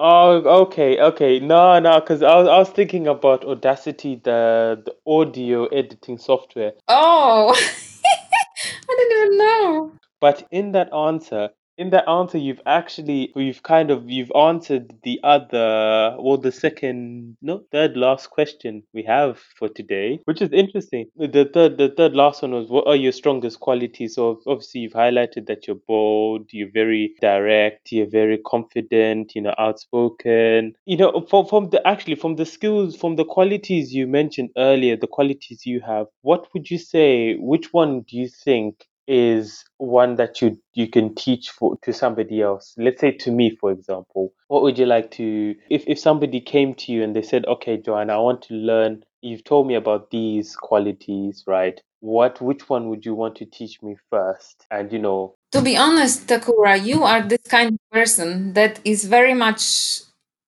Oh, 0.00 0.62
okay, 0.62 1.00
okay. 1.00 1.40
No, 1.40 1.80
no, 1.80 1.98
because 1.98 2.22
I 2.22 2.36
was, 2.36 2.46
I 2.46 2.58
was 2.58 2.70
thinking 2.70 3.08
about 3.08 3.44
Audacity, 3.44 4.20
the 4.22 4.80
the 4.86 4.94
audio 5.10 5.66
editing 5.66 6.18
software. 6.18 6.72
Oh, 6.86 7.52
I 8.88 8.94
didn't 8.96 9.18
even 9.18 9.38
know. 9.38 9.92
But 10.20 10.46
in 10.52 10.70
that 10.72 10.92
answer, 10.94 11.50
in 11.78 11.90
that 11.90 12.08
answer 12.08 12.36
you've 12.36 12.60
actually 12.66 13.32
you've 13.36 13.62
kind 13.62 13.90
of 13.90 14.10
you've 14.10 14.32
answered 14.36 14.92
the 15.04 15.20
other 15.22 16.16
well 16.18 16.36
the 16.36 16.50
second 16.50 17.36
no 17.40 17.62
third 17.70 17.96
last 17.96 18.28
question 18.30 18.82
we 18.92 19.02
have 19.04 19.38
for 19.56 19.68
today 19.68 20.18
which 20.24 20.42
is 20.42 20.50
interesting. 20.52 21.06
The 21.16 21.48
third 21.54 21.78
the 21.78 21.94
third 21.96 22.14
last 22.14 22.42
one 22.42 22.52
was 22.52 22.68
what 22.68 22.86
are 22.86 22.96
your 22.96 23.12
strongest 23.12 23.60
qualities? 23.60 24.16
So 24.16 24.40
obviously 24.46 24.82
you've 24.82 24.92
highlighted 24.92 25.46
that 25.46 25.66
you're 25.66 25.82
bold 25.86 26.48
you're 26.52 26.70
very 26.72 27.14
direct 27.20 27.92
you're 27.92 28.10
very 28.10 28.38
confident 28.44 29.34
you 29.36 29.42
know 29.42 29.54
outspoken. 29.56 30.74
You 30.84 30.96
know 30.96 31.26
from, 31.30 31.46
from 31.46 31.70
the 31.70 31.86
actually 31.86 32.16
from 32.16 32.36
the 32.36 32.46
skills 32.46 32.96
from 32.96 33.16
the 33.16 33.24
qualities 33.24 33.94
you 33.94 34.06
mentioned 34.06 34.50
earlier 34.56 34.96
the 34.96 35.06
qualities 35.06 35.64
you 35.64 35.80
have 35.80 36.06
what 36.22 36.48
would 36.52 36.70
you 36.70 36.78
say 36.78 37.36
which 37.36 37.72
one 37.72 38.00
do 38.00 38.16
you 38.16 38.28
think 38.28 38.87
is 39.08 39.64
one 39.78 40.16
that 40.16 40.40
you 40.40 40.60
you 40.74 40.88
can 40.88 41.14
teach 41.14 41.50
for 41.50 41.76
to 41.82 41.92
somebody 41.92 42.42
else. 42.42 42.74
Let's 42.76 43.00
say 43.00 43.10
to 43.12 43.32
me 43.32 43.56
for 43.60 43.72
example 43.72 44.32
what 44.48 44.62
would 44.62 44.78
you 44.78 44.86
like 44.86 45.10
to 45.12 45.54
if 45.70 45.84
if 45.86 45.98
somebody 45.98 46.40
came 46.40 46.74
to 46.74 46.92
you 46.92 47.02
and 47.02 47.16
they 47.16 47.22
said 47.22 47.46
okay 47.46 47.76
joanna 47.76 48.14
i 48.14 48.18
want 48.18 48.42
to 48.42 48.54
learn 48.54 49.02
you've 49.22 49.44
told 49.44 49.66
me 49.66 49.74
about 49.74 50.10
these 50.10 50.56
qualities 50.56 51.44
right? 51.46 51.80
What 52.00 52.40
which 52.40 52.68
one 52.68 52.88
would 52.90 53.04
you 53.04 53.14
want 53.14 53.36
to 53.36 53.44
teach 53.44 53.82
me 53.82 53.96
first? 54.10 54.66
And 54.70 54.92
you 54.92 54.98
know 54.98 55.34
to 55.52 55.62
be 55.62 55.76
honest 55.76 56.28
takura 56.28 56.82
you 56.82 57.04
are 57.04 57.22
this 57.22 57.42
kind 57.48 57.72
of 57.72 57.90
person 57.90 58.52
that 58.52 58.80
is 58.84 59.04
very 59.04 59.34
much 59.34 60.02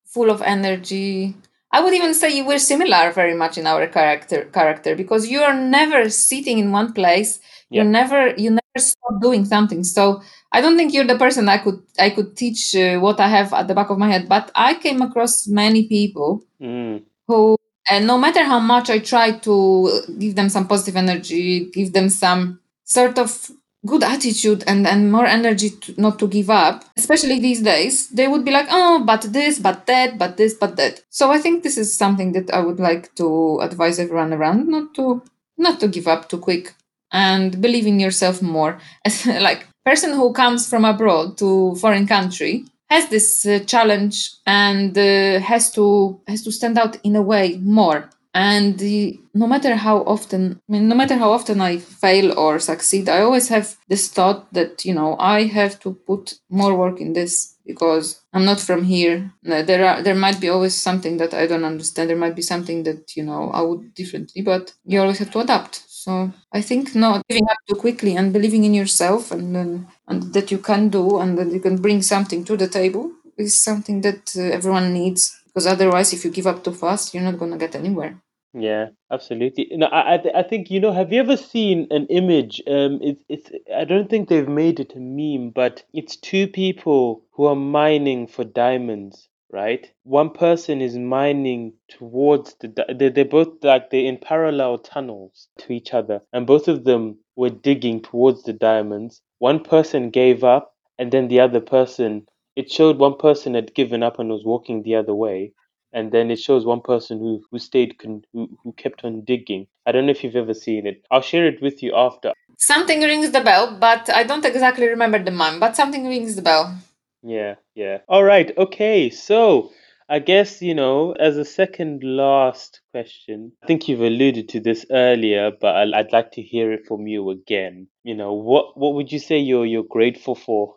full 0.05 0.31
of 0.31 0.43
energy 0.43 1.35
I 1.73 1.81
would 1.81 1.95
even 1.95 2.15
say 2.15 2.37
you 2.37 2.45
were 2.45 2.59
similar 2.59 3.13
very 3.13 3.35
much 3.35 3.57
in 3.57 3.67
our 3.67 3.87
character 3.87 4.45
character 4.47 4.97
because 4.97 5.29
you 5.29 5.41
are 5.41 5.55
never 5.55 6.09
sitting 6.11 6.59
in 6.59 6.73
one 6.73 6.93
place. 6.93 7.41
You're 7.69 7.85
never 7.85 8.35
you 8.37 8.51
never 8.51 8.79
stop 8.79 9.21
doing 9.21 9.45
something. 9.45 9.85
So 9.85 10.23
i 10.53 10.61
don't 10.61 10.77
think 10.77 10.93
you're 10.93 11.07
the 11.07 11.19
person 11.19 11.49
i 11.49 11.59
could 11.59 11.81
i 11.99 12.11
could 12.11 12.37
teach 12.37 12.75
uh, 12.75 12.99
what 12.99 13.21
i 13.21 13.29
have 13.29 13.53
at 13.53 13.69
the 13.69 13.75
back 13.75 13.91
of 13.91 13.99
my 13.99 14.11
head 14.11 14.29
but 14.29 14.51
i 14.55 14.75
came 14.75 15.01
across 15.03 15.47
many 15.47 15.87
people 15.87 16.43
mm. 16.61 17.03
who 17.27 17.57
and 17.89 18.07
no 18.07 18.19
matter 18.19 18.45
how 18.45 18.59
much 18.59 18.91
i 18.91 18.99
try 18.99 19.31
to 19.31 20.03
give 20.19 20.35
them 20.35 20.49
some 20.49 20.67
positive 20.67 20.97
energy 20.97 21.71
give 21.71 21.93
them 21.93 22.09
some 22.09 22.59
sort 22.85 23.19
of 23.19 23.51
good 23.87 24.03
attitude 24.03 24.63
and 24.67 24.87
and 24.87 25.11
more 25.11 25.27
energy 25.27 25.71
to, 25.71 25.95
not 26.01 26.19
to 26.19 26.29
give 26.29 26.51
up. 26.51 26.85
Especially 26.97 27.41
these 27.41 27.63
days 27.63 28.09
they 28.09 28.29
would 28.29 28.45
be 28.45 28.51
like 28.51 28.67
oh 28.71 29.03
but 29.05 29.23
this 29.33 29.59
but 29.59 29.87
that 29.87 30.19
but 30.19 30.37
this 30.37 30.55
but 30.55 30.77
that. 30.77 31.01
So 31.11 31.31
i 31.31 31.39
think 31.39 31.63
this 31.63 31.79
is 31.79 31.97
something 31.97 32.33
that 32.33 32.51
i 32.53 32.61
would 32.61 32.81
like 32.81 33.15
to 33.17 33.59
advise 33.63 33.99
everyone 33.99 34.33
around 34.33 34.69
not 34.69 34.95
to 34.95 35.23
not 35.57 35.81
to 35.81 35.89
give 35.89 36.09
up 36.09 36.29
too 36.29 36.39
quick. 36.39 36.75
And 37.13 37.61
believe 37.61 37.87
in 37.87 37.99
yourself 37.99 38.41
more. 38.41 38.79
Like 39.27 39.67
person 39.85 40.13
who 40.13 40.33
comes 40.33 40.69
from 40.69 40.85
abroad 40.85 41.39
to 41.39 41.75
foreign 41.77 42.07
country 42.07 42.65
has 42.89 43.09
this 43.09 43.47
uh, 43.47 43.61
challenge 43.61 44.31
and 44.47 44.97
uh, 44.97 45.41
has 45.41 45.73
to 45.73 46.21
has 46.29 46.43
to 46.43 46.53
stand 46.53 46.79
out 46.79 46.97
in 47.05 47.17
a 47.17 47.23
way 47.23 47.59
more 47.63 48.11
and 48.33 48.79
the, 48.79 49.19
no 49.35 49.47
matter 49.47 49.75
how 49.75 49.99
often 50.05 50.61
I 50.69 50.73
mean, 50.73 50.89
no 50.89 50.95
matter 50.95 51.17
how 51.17 51.33
often 51.33 51.61
i 51.61 51.79
fail 51.79 52.39
or 52.39 52.59
succeed 52.61 53.09
i 53.09 53.21
always 53.21 53.49
have 53.49 53.77
this 53.89 54.09
thought 54.09 54.53
that 54.53 54.85
you 54.85 54.95
know 54.95 55.17
i 55.19 55.45
have 55.45 55.81
to 55.81 55.95
put 56.07 56.35
more 56.49 56.75
work 56.77 57.01
in 57.01 57.13
this 57.13 57.57
because 57.67 58.21
i'm 58.33 58.45
not 58.45 58.61
from 58.61 58.85
here. 58.85 59.33
There 59.43 59.85
are 59.87 60.03
there 60.03 60.15
might 60.15 60.41
be 60.41 60.49
always 60.49 60.75
something 60.75 61.17
that 61.19 61.35
i 61.35 61.47
don't 61.47 61.65
understand. 61.65 62.09
There 62.09 62.17
might 62.17 62.37
be 62.37 62.43
something 62.43 62.85
that 62.85 63.17
you 63.17 63.25
know 63.25 63.51
i 63.51 63.63
would 63.63 63.95
differently 63.95 64.43
but 64.43 64.75
you 64.85 65.01
always 65.01 65.19
have 65.19 65.31
to 65.33 65.41
adapt. 65.41 65.83
So 65.89 66.33
I 66.53 66.63
think 66.63 66.95
not 66.95 67.23
giving 67.29 67.45
up 67.51 67.59
too 67.69 67.75
quickly 67.77 68.17
and 68.17 68.33
believing 68.33 68.65
in 68.65 68.75
yourself 68.75 69.31
and 69.33 69.87
and 70.09 70.33
that 70.35 70.51
you 70.51 70.59
can 70.59 70.89
do 70.89 71.19
and 71.19 71.37
that 71.39 71.51
you 71.53 71.61
can 71.61 71.77
bring 71.77 72.03
something 72.03 72.45
to 72.45 72.57
the 72.57 72.69
table 72.69 73.13
is 73.37 73.55
something 73.63 74.03
that 74.03 74.35
uh, 74.37 74.43
everyone 74.43 74.93
needs 74.93 75.40
because 75.51 75.67
otherwise 75.67 76.13
if 76.13 76.25
you 76.25 76.31
give 76.31 76.47
up 76.47 76.63
too 76.65 76.73
fast 76.73 77.13
you're 77.13 77.23
not 77.23 77.39
going 77.39 77.51
to 77.53 77.59
get 77.59 77.75
anywhere. 77.75 78.21
Yeah, 78.53 78.89
absolutely. 79.13 79.69
No, 79.73 79.87
I 79.87 80.15
I, 80.17 80.41
I 80.41 80.43
think 80.43 80.71
you 80.71 80.81
know. 80.81 80.93
Have 80.93 81.13
you 81.13 81.21
ever 81.21 81.37
seen 81.37 81.87
an 81.91 82.07
image? 82.07 82.61
Um, 82.67 82.99
it's 83.01 83.23
it's. 83.29 83.51
I 83.73 83.85
don't 83.85 84.11
think 84.11 84.29
they've 84.29 84.49
made 84.49 84.81
it 84.81 84.97
a 84.97 84.99
meme, 84.99 85.51
but 85.51 85.85
it's 85.93 86.17
two 86.17 86.49
people 86.49 87.23
who 87.33 87.45
are 87.45 87.55
mining 87.55 88.27
for 88.27 88.43
diamonds, 88.43 89.29
right? 89.53 89.89
One 90.03 90.31
person 90.31 90.81
is 90.81 90.99
mining 90.99 91.75
towards 91.89 92.55
the 92.57 92.69
they 92.93 93.11
they're 93.11 93.25
both 93.25 93.63
like 93.63 93.91
they're 93.91 94.05
in 94.07 94.19
parallel 94.19 94.79
tunnels 94.79 95.47
to 95.59 95.73
each 95.73 95.95
other, 95.95 96.21
and 96.33 96.45
both 96.45 96.67
of 96.67 96.83
them 96.83 97.19
were 97.37 97.51
digging 97.51 98.03
towards 98.03 98.43
the 98.43 98.53
diamonds. 98.53 99.23
One 99.39 99.63
person 99.63 100.11
gave 100.11 100.43
up, 100.43 100.75
and 100.99 101.13
then 101.13 101.29
the 101.29 101.39
other 101.39 101.61
person. 101.61 102.27
It 102.57 102.71
showed 102.71 102.99
one 102.99 103.17
person 103.17 103.55
had 103.55 103.75
given 103.75 104.03
up 104.03 104.19
and 104.19 104.29
was 104.29 104.45
walking 104.45 104.83
the 104.83 104.97
other 104.97 105.15
way, 105.15 105.53
and 105.93 106.13
then 106.13 106.31
it 106.31 106.39
shows 106.39 106.65
one 106.65 106.81
person 106.81 107.19
who 107.19 107.43
who 107.51 107.59
stayed 107.59 107.99
con- 107.99 108.25
who 108.33 108.49
who 108.63 108.73
kept 108.73 109.05
on 109.05 109.25
digging. 109.25 109.67
I 109.87 109.93
don't 109.93 110.07
know 110.07 110.13
if 110.13 110.23
you've 110.25 110.37
ever 110.37 110.55
seen 110.55 110.87
it. 110.87 111.05
I'll 111.11 111.23
share 111.23 111.47
it 111.47 111.63
with 111.63 111.83
you 111.83 111.95
after. 111.95 112.33
Something 112.59 113.01
rings 113.01 113.31
the 113.31 113.41
bell, 113.41 113.77
but 113.81 114.11
I 114.11 114.25
don't 114.25 114.45
exactly 114.45 114.87
remember 114.89 115.23
the 115.23 115.31
mime. 115.31 115.61
But 115.61 115.77
something 115.77 116.07
rings 116.07 116.37
the 116.37 116.43
bell. 116.43 116.77
Yeah, 117.23 117.57
yeah. 117.75 117.99
All 118.09 118.25
right. 118.25 118.57
Okay. 118.57 119.11
So 119.11 119.71
I 120.09 120.19
guess, 120.19 120.61
you 120.61 120.75
know, 120.75 121.13
as 121.13 121.37
a 121.37 121.45
second 121.45 122.03
last 122.03 122.81
question, 122.91 123.53
I 123.63 123.67
think 123.67 123.87
you've 123.87 124.01
alluded 124.01 124.49
to 124.51 124.61
this 124.61 124.85
earlier, 124.91 125.53
but 125.53 125.77
I'd, 125.77 125.93
I'd 125.93 126.13
like 126.13 126.33
to 126.33 126.43
hear 126.43 126.73
it 126.73 126.85
from 126.87 127.07
you 127.07 127.31
again. 127.31 127.87
You 128.03 128.17
know, 128.17 128.33
what 128.33 128.77
what 128.77 128.95
would 128.95 129.13
you 129.13 129.21
say 129.21 129.39
you're 129.39 129.67
you're 129.67 129.85
grateful 129.85 130.35
for? 130.35 130.77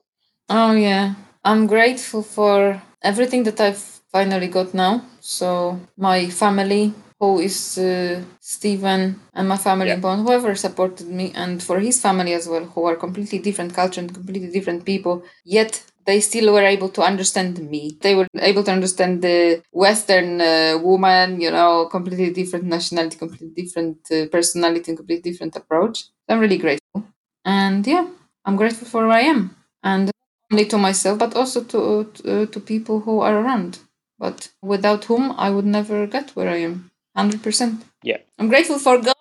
Oh 0.49 0.73
yeah. 0.73 1.15
I'm 1.43 1.67
grateful 1.67 2.23
for 2.23 2.81
everything 3.01 3.43
that 3.43 3.59
I've 3.59 3.77
finally 4.11 4.47
got 4.47 4.73
now. 4.73 5.03
So 5.19 5.79
my 5.97 6.29
family, 6.29 6.93
who 7.19 7.39
is 7.39 7.77
uh, 7.77 8.21
Stephen 8.39 9.19
and 9.33 9.47
my 9.47 9.57
family 9.57 9.87
Yeah. 9.87 9.95
in 9.95 10.01
Poland, 10.01 10.23
whoever 10.27 10.55
supported 10.55 11.07
me, 11.07 11.31
and 11.35 11.61
for 11.61 11.79
his 11.79 11.99
family 12.01 12.33
as 12.33 12.47
well, 12.47 12.65
who 12.65 12.85
are 12.85 12.95
completely 12.95 13.39
different 13.39 13.73
culture 13.73 14.01
and 14.01 14.13
completely 14.13 14.49
different 14.51 14.85
people, 14.85 15.23
yet 15.45 15.83
they 16.05 16.19
still 16.19 16.51
were 16.53 16.63
able 16.75 16.89
to 16.89 17.01
understand 17.01 17.59
me. 17.69 17.97
They 18.01 18.15
were 18.15 18.27
able 18.39 18.63
to 18.65 18.71
understand 18.71 19.21
the 19.21 19.61
Western 19.71 20.41
uh, 20.41 20.77
woman, 20.81 21.39
you 21.41 21.51
know, 21.51 21.85
completely 21.89 22.31
different 22.31 22.65
nationality, 22.65 23.17
completely 23.17 23.51
different 23.63 23.97
uh, 24.11 24.25
personality, 24.31 24.91
and 24.91 24.97
completely 24.97 25.31
different 25.31 25.55
approach. 25.55 26.05
I'm 26.29 26.39
really 26.39 26.57
grateful, 26.57 27.03
and 27.45 27.85
yeah, 27.87 28.07
I'm 28.45 28.55
grateful 28.57 28.87
for 28.87 29.07
where 29.07 29.17
I 29.17 29.21
am, 29.21 29.55
and 29.83 30.11
only 30.53 30.65
to 30.65 30.77
myself, 30.77 31.17
but 31.17 31.35
also 31.35 31.63
to 31.63 32.05
to, 32.13 32.45
to 32.45 32.59
people 32.59 32.99
who 32.99 33.21
are 33.21 33.37
around. 33.41 33.79
But 34.19 34.49
without 34.61 35.05
whom 35.05 35.31
I 35.37 35.49
would 35.49 35.65
never 35.65 36.07
get 36.07 36.35
where 36.35 36.49
I 36.49 36.59
am. 36.61 36.91
Hundred 37.15 37.41
percent. 37.43 37.83
Yeah. 38.03 38.17
I'm 38.37 38.49
grateful 38.49 38.79
for 38.79 38.97
God. 38.99 39.15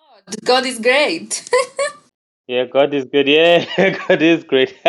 God 0.45 0.65
is 0.65 0.79
great. 0.79 1.49
Yeah, 2.45 2.65
God 2.65 2.93
is 2.93 3.05
good. 3.05 3.27
Yeah, 3.29 3.65
God 4.07 4.21
is 4.21 4.43
great. 4.43 4.75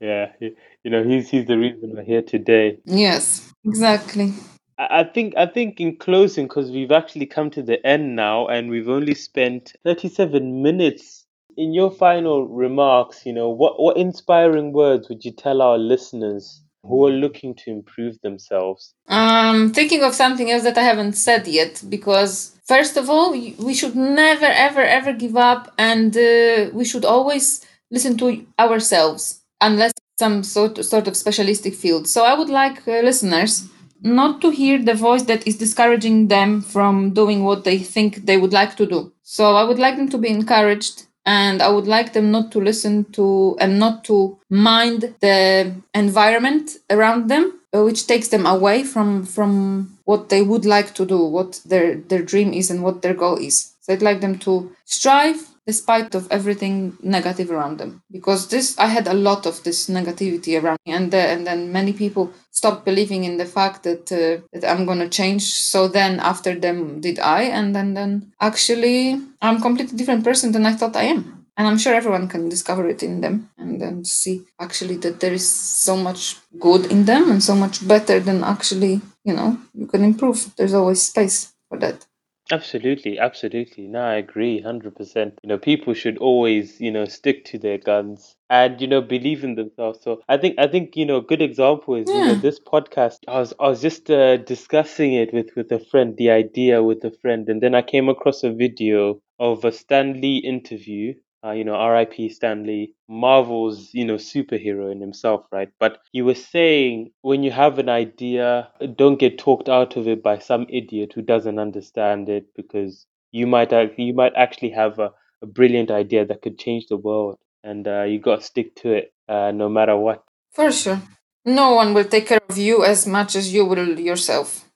yeah, 0.00 0.32
you 0.40 0.90
know, 0.90 1.04
he's 1.04 1.30
he's 1.30 1.46
the 1.46 1.56
reason 1.56 1.92
we're 1.94 2.02
here 2.02 2.22
today. 2.22 2.78
yes, 2.84 3.52
exactly. 3.64 4.34
I 4.78 5.00
I 5.00 5.04
think 5.04 5.34
I 5.36 5.46
think 5.46 5.80
in 5.80 5.96
closing, 5.96 6.48
because 6.48 6.72
we've 6.72 6.90
actually 6.90 7.26
come 7.26 7.50
to 7.50 7.62
the 7.62 7.78
end 7.86 8.16
now, 8.16 8.48
and 8.48 8.68
we've 8.68 8.88
only 8.88 9.14
spent 9.14 9.74
37 9.84 10.60
minutes. 10.60 11.21
In 11.56 11.74
your 11.74 11.90
final 11.90 12.46
remarks, 12.46 13.26
you 13.26 13.32
know, 13.32 13.48
what 13.48 13.80
what 13.80 13.96
inspiring 13.96 14.72
words 14.72 15.08
would 15.08 15.24
you 15.24 15.32
tell 15.32 15.60
our 15.60 15.78
listeners 15.78 16.62
who 16.82 17.06
are 17.06 17.10
looking 17.10 17.54
to 17.54 17.70
improve 17.70 18.20
themselves? 18.22 18.94
Um, 19.08 19.72
thinking 19.72 20.02
of 20.02 20.14
something 20.14 20.50
else 20.50 20.64
that 20.64 20.78
I 20.78 20.82
haven't 20.82 21.14
said 21.14 21.46
yet, 21.46 21.82
because 21.88 22.56
first 22.66 22.96
of 22.96 23.08
all, 23.08 23.32
we 23.32 23.74
should 23.74 23.94
never, 23.94 24.46
ever, 24.46 24.80
ever 24.80 25.12
give 25.12 25.36
up, 25.36 25.72
and 25.78 26.16
uh, 26.16 26.70
we 26.72 26.84
should 26.84 27.04
always 27.04 27.64
listen 27.90 28.16
to 28.18 28.46
ourselves, 28.58 29.42
unless 29.60 29.92
some 30.18 30.42
sort 30.42 30.84
sort 30.84 31.06
of 31.06 31.16
specialistic 31.16 31.74
field. 31.74 32.08
So 32.08 32.24
I 32.24 32.34
would 32.34 32.50
like 32.50 32.86
uh, 32.88 33.00
listeners 33.00 33.68
not 34.02 34.40
to 34.40 34.50
hear 34.50 34.82
the 34.82 34.94
voice 34.94 35.22
that 35.24 35.46
is 35.46 35.56
discouraging 35.58 36.28
them 36.28 36.60
from 36.60 37.12
doing 37.14 37.44
what 37.44 37.64
they 37.64 37.78
think 37.78 38.26
they 38.26 38.36
would 38.36 38.52
like 38.52 38.76
to 38.76 38.86
do. 38.86 39.12
So 39.22 39.54
I 39.54 39.62
would 39.62 39.78
like 39.78 39.96
them 39.96 40.08
to 40.08 40.18
be 40.18 40.28
encouraged 40.28 41.06
and 41.24 41.62
I 41.62 41.68
would 41.68 41.86
like 41.86 42.12
them 42.12 42.30
not 42.30 42.50
to 42.52 42.60
listen 42.60 43.04
to 43.12 43.56
and 43.60 43.78
not 43.78 44.04
to 44.04 44.38
mind 44.50 45.14
the 45.20 45.72
environment 45.94 46.78
around 46.90 47.28
them, 47.28 47.60
uh, 47.74 47.84
which 47.84 48.06
takes 48.06 48.28
them 48.28 48.46
away 48.46 48.82
from 48.82 49.24
from 49.24 49.98
what 50.04 50.28
they 50.28 50.42
would 50.42 50.64
like 50.64 50.94
to 50.94 51.06
do, 51.06 51.18
what 51.18 51.60
their 51.64 51.96
their 51.96 52.22
dream 52.22 52.52
is, 52.52 52.70
and 52.70 52.82
what 52.82 53.02
their 53.02 53.14
goal 53.14 53.36
is. 53.36 53.72
So 53.80 53.92
I'd 53.92 54.02
like 54.02 54.20
them 54.20 54.38
to 54.40 54.74
strive 54.84 55.51
despite 55.66 56.14
of 56.14 56.30
everything 56.30 56.96
negative 57.02 57.50
around 57.50 57.78
them. 57.78 58.02
Because 58.10 58.48
this 58.48 58.78
i 58.78 58.86
had 58.86 59.06
a 59.06 59.14
lot 59.14 59.46
of 59.46 59.62
this 59.62 59.88
negativity 59.88 60.60
around 60.60 60.78
me. 60.86 60.92
And, 60.92 61.14
uh, 61.14 61.18
and 61.18 61.46
then 61.46 61.72
many 61.72 61.92
people 61.92 62.32
stopped 62.50 62.84
believing 62.84 63.24
in 63.24 63.36
the 63.36 63.44
fact 63.44 63.84
that 63.84 64.10
uh, 64.12 64.42
that 64.52 64.68
i'm 64.68 64.86
going 64.86 64.98
to 64.98 65.08
change. 65.08 65.42
So 65.42 65.88
then 65.88 66.20
after 66.20 66.54
them 66.58 67.00
did 67.00 67.18
i. 67.18 67.42
And 67.42 67.74
then 67.74 67.94
then 67.94 68.32
actually 68.40 69.20
i'm 69.40 69.60
completely 69.60 69.96
different 69.96 70.24
person 70.24 70.52
than 70.52 70.66
i 70.66 70.72
thought 70.72 70.96
i 70.96 71.04
am. 71.04 71.46
And 71.56 71.66
i'm 71.68 71.78
sure 71.78 71.94
everyone 71.94 72.28
can 72.28 72.48
discover 72.48 72.88
it 72.88 73.02
in 73.02 73.20
them. 73.20 73.50
And 73.58 73.80
then 73.80 74.04
see 74.04 74.44
actually 74.60 74.96
that 74.98 75.20
there 75.20 75.32
is 75.32 75.48
so 75.48 75.96
much 75.96 76.36
good 76.58 76.86
in 76.90 77.04
them 77.04 77.30
and 77.30 77.42
so 77.42 77.54
much 77.54 77.86
better 77.86 78.18
than 78.20 78.42
actually 78.42 79.00
you 79.24 79.34
know 79.34 79.58
you 79.74 79.86
can 79.86 80.02
improve. 80.02 80.52
There's 80.56 80.74
always 80.74 81.02
space 81.02 81.52
for 81.68 81.78
that 81.78 82.06
Absolutely, 82.52 83.18
absolutely. 83.18 83.88
No, 83.88 83.98
I 84.00 84.14
agree, 84.14 84.60
hundred 84.60 84.94
percent. 84.94 85.40
You 85.42 85.48
know, 85.48 85.58
people 85.58 85.92
should 85.92 86.18
always, 86.18 86.80
you 86.80 86.92
know, 86.92 87.04
stick 87.04 87.44
to 87.46 87.58
their 87.58 87.78
guns 87.78 88.36
and 88.48 88.80
you 88.80 88.86
know 88.86 89.00
believe 89.00 89.42
in 89.42 89.56
themselves. 89.56 90.00
So 90.02 90.22
I 90.28 90.36
think, 90.36 90.56
I 90.56 90.68
think, 90.68 90.94
you 90.94 91.04
know, 91.04 91.16
a 91.16 91.22
good 91.22 91.42
example 91.42 91.96
is, 91.96 92.12
you 92.12 92.22
know, 92.22 92.36
this 92.36 92.60
podcast. 92.60 93.18
I 93.26 93.40
was, 93.40 93.54
I 93.58 93.68
was 93.70 93.82
just 93.82 94.08
uh, 94.08 94.36
discussing 94.36 95.14
it 95.14 95.32
with 95.34 95.50
with 95.56 95.72
a 95.72 95.80
friend, 95.80 96.16
the 96.16 96.30
idea 96.30 96.80
with 96.80 97.04
a 97.04 97.10
friend, 97.10 97.48
and 97.48 97.60
then 97.60 97.74
I 97.74 97.82
came 97.82 98.08
across 98.08 98.44
a 98.44 98.52
video 98.52 99.20
of 99.40 99.64
a 99.64 99.72
Stan 99.72 100.20
Lee 100.20 100.36
interview. 100.36 101.14
Uh, 101.44 101.50
you 101.50 101.64
know, 101.64 101.74
R.I.P. 101.74 102.28
Stan 102.28 102.64
Lee, 102.64 102.94
Marvel's, 103.08 103.90
you 103.92 104.04
know, 104.04 104.14
superhero 104.14 104.92
in 104.92 105.00
himself, 105.00 105.44
right? 105.50 105.70
But 105.80 105.98
he 106.12 106.22
was 106.22 106.44
saying 106.44 107.10
when 107.22 107.42
you 107.42 107.50
have 107.50 107.78
an 107.78 107.88
idea, 107.88 108.68
don't 108.96 109.18
get 109.18 109.38
talked 109.38 109.68
out 109.68 109.96
of 109.96 110.06
it 110.06 110.22
by 110.22 110.38
some 110.38 110.66
idiot 110.68 111.12
who 111.14 111.22
doesn't 111.22 111.58
understand 111.58 112.28
it 112.28 112.46
because 112.54 113.06
you 113.32 113.46
might 113.46 113.72
you 113.98 114.14
might 114.14 114.32
actually 114.36 114.70
have 114.70 114.98
a, 115.00 115.10
a 115.42 115.46
brilliant 115.46 115.90
idea 115.90 116.24
that 116.24 116.42
could 116.42 116.58
change 116.58 116.86
the 116.88 116.96
world, 116.96 117.38
and 117.64 117.88
uh, 117.88 118.02
you 118.02 118.20
got 118.20 118.40
to 118.40 118.46
stick 118.46 118.76
to 118.76 118.92
it 118.92 119.12
uh, 119.28 119.50
no 119.50 119.68
matter 119.68 119.96
what. 119.96 120.22
for 120.52 120.70
sure 120.70 121.00
no 121.44 121.72
one 121.74 121.94
will 121.94 122.04
take 122.04 122.26
care 122.28 122.40
of 122.48 122.56
you 122.58 122.84
as 122.84 123.06
much 123.06 123.34
as 123.34 123.52
you 123.52 123.64
will 123.64 123.98
yourself 123.98 124.70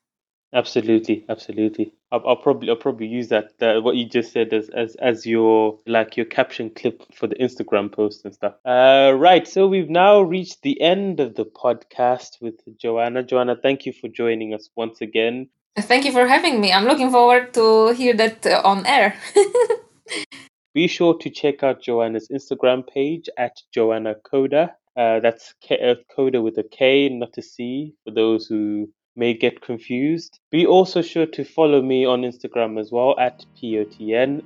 Absolutely, 0.54 1.24
absolutely. 1.28 1.92
I'll, 2.12 2.22
I'll 2.26 2.36
probably 2.36 2.70
I'll 2.70 2.76
probably 2.76 3.06
use 3.08 3.28
that, 3.28 3.58
that 3.58 3.82
what 3.82 3.96
you 3.96 4.08
just 4.08 4.32
said 4.32 4.52
as 4.52 4.68
as 4.70 4.94
as 4.96 5.26
your 5.26 5.78
like 5.86 6.16
your 6.16 6.26
caption 6.26 6.70
clip 6.70 7.02
for 7.14 7.26
the 7.26 7.34
Instagram 7.36 7.90
post 7.92 8.24
and 8.24 8.32
stuff. 8.32 8.54
Uh, 8.64 9.12
right. 9.16 9.46
So 9.46 9.66
we've 9.66 9.90
now 9.90 10.20
reached 10.20 10.62
the 10.62 10.80
end 10.80 11.20
of 11.20 11.34
the 11.34 11.44
podcast 11.44 12.40
with 12.40 12.54
Joanna. 12.78 13.22
Joanna, 13.22 13.56
thank 13.60 13.86
you 13.86 13.92
for 13.92 14.08
joining 14.08 14.54
us 14.54 14.70
once 14.76 15.00
again. 15.00 15.48
thank 15.78 16.06
you 16.06 16.12
for 16.12 16.26
having 16.26 16.58
me 16.58 16.72
i'm 16.72 16.86
looking 16.86 17.10
forward 17.10 17.52
to 17.52 17.92
hear 17.92 18.14
that 18.14 18.46
uh, 18.46 18.62
on 18.64 18.86
air 18.86 19.14
Be 20.74 20.86
sure 20.88 21.16
to 21.18 21.30
check 21.30 21.62
out 21.62 21.80
Joanna's 21.82 22.28
Instagram 22.28 22.86
page 22.86 23.28
at 23.38 23.56
Joanna 23.72 24.14
Koda. 24.30 24.74
Uh, 24.96 25.20
that's 25.20 25.54
K- 25.62 25.80
uh, 25.80 25.94
Koda 26.14 26.42
with 26.42 26.58
a 26.58 26.64
K, 26.64 27.08
not 27.08 27.36
a 27.38 27.42
C, 27.42 27.94
for 28.04 28.10
those 28.10 28.46
who 28.46 28.88
may 29.16 29.34
get 29.34 29.60
confused. 29.60 30.38
Be 30.50 30.66
also 30.66 31.02
sure 31.02 31.26
to 31.26 31.44
follow 31.44 31.82
me 31.82 32.04
on 32.04 32.22
Instagram 32.22 32.78
as 32.78 32.92
well 32.92 33.18
at 33.18 33.44
POTN. 33.56 34.42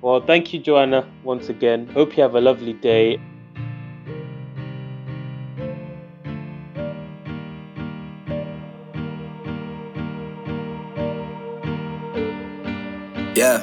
Well, 0.00 0.20
thank 0.20 0.52
you, 0.52 0.60
Joanna, 0.60 1.08
once 1.24 1.48
again. 1.48 1.88
Hope 1.88 2.16
you 2.16 2.22
have 2.22 2.34
a 2.34 2.40
lovely 2.40 2.74
day. 2.74 3.20
Yeah. 13.34 13.62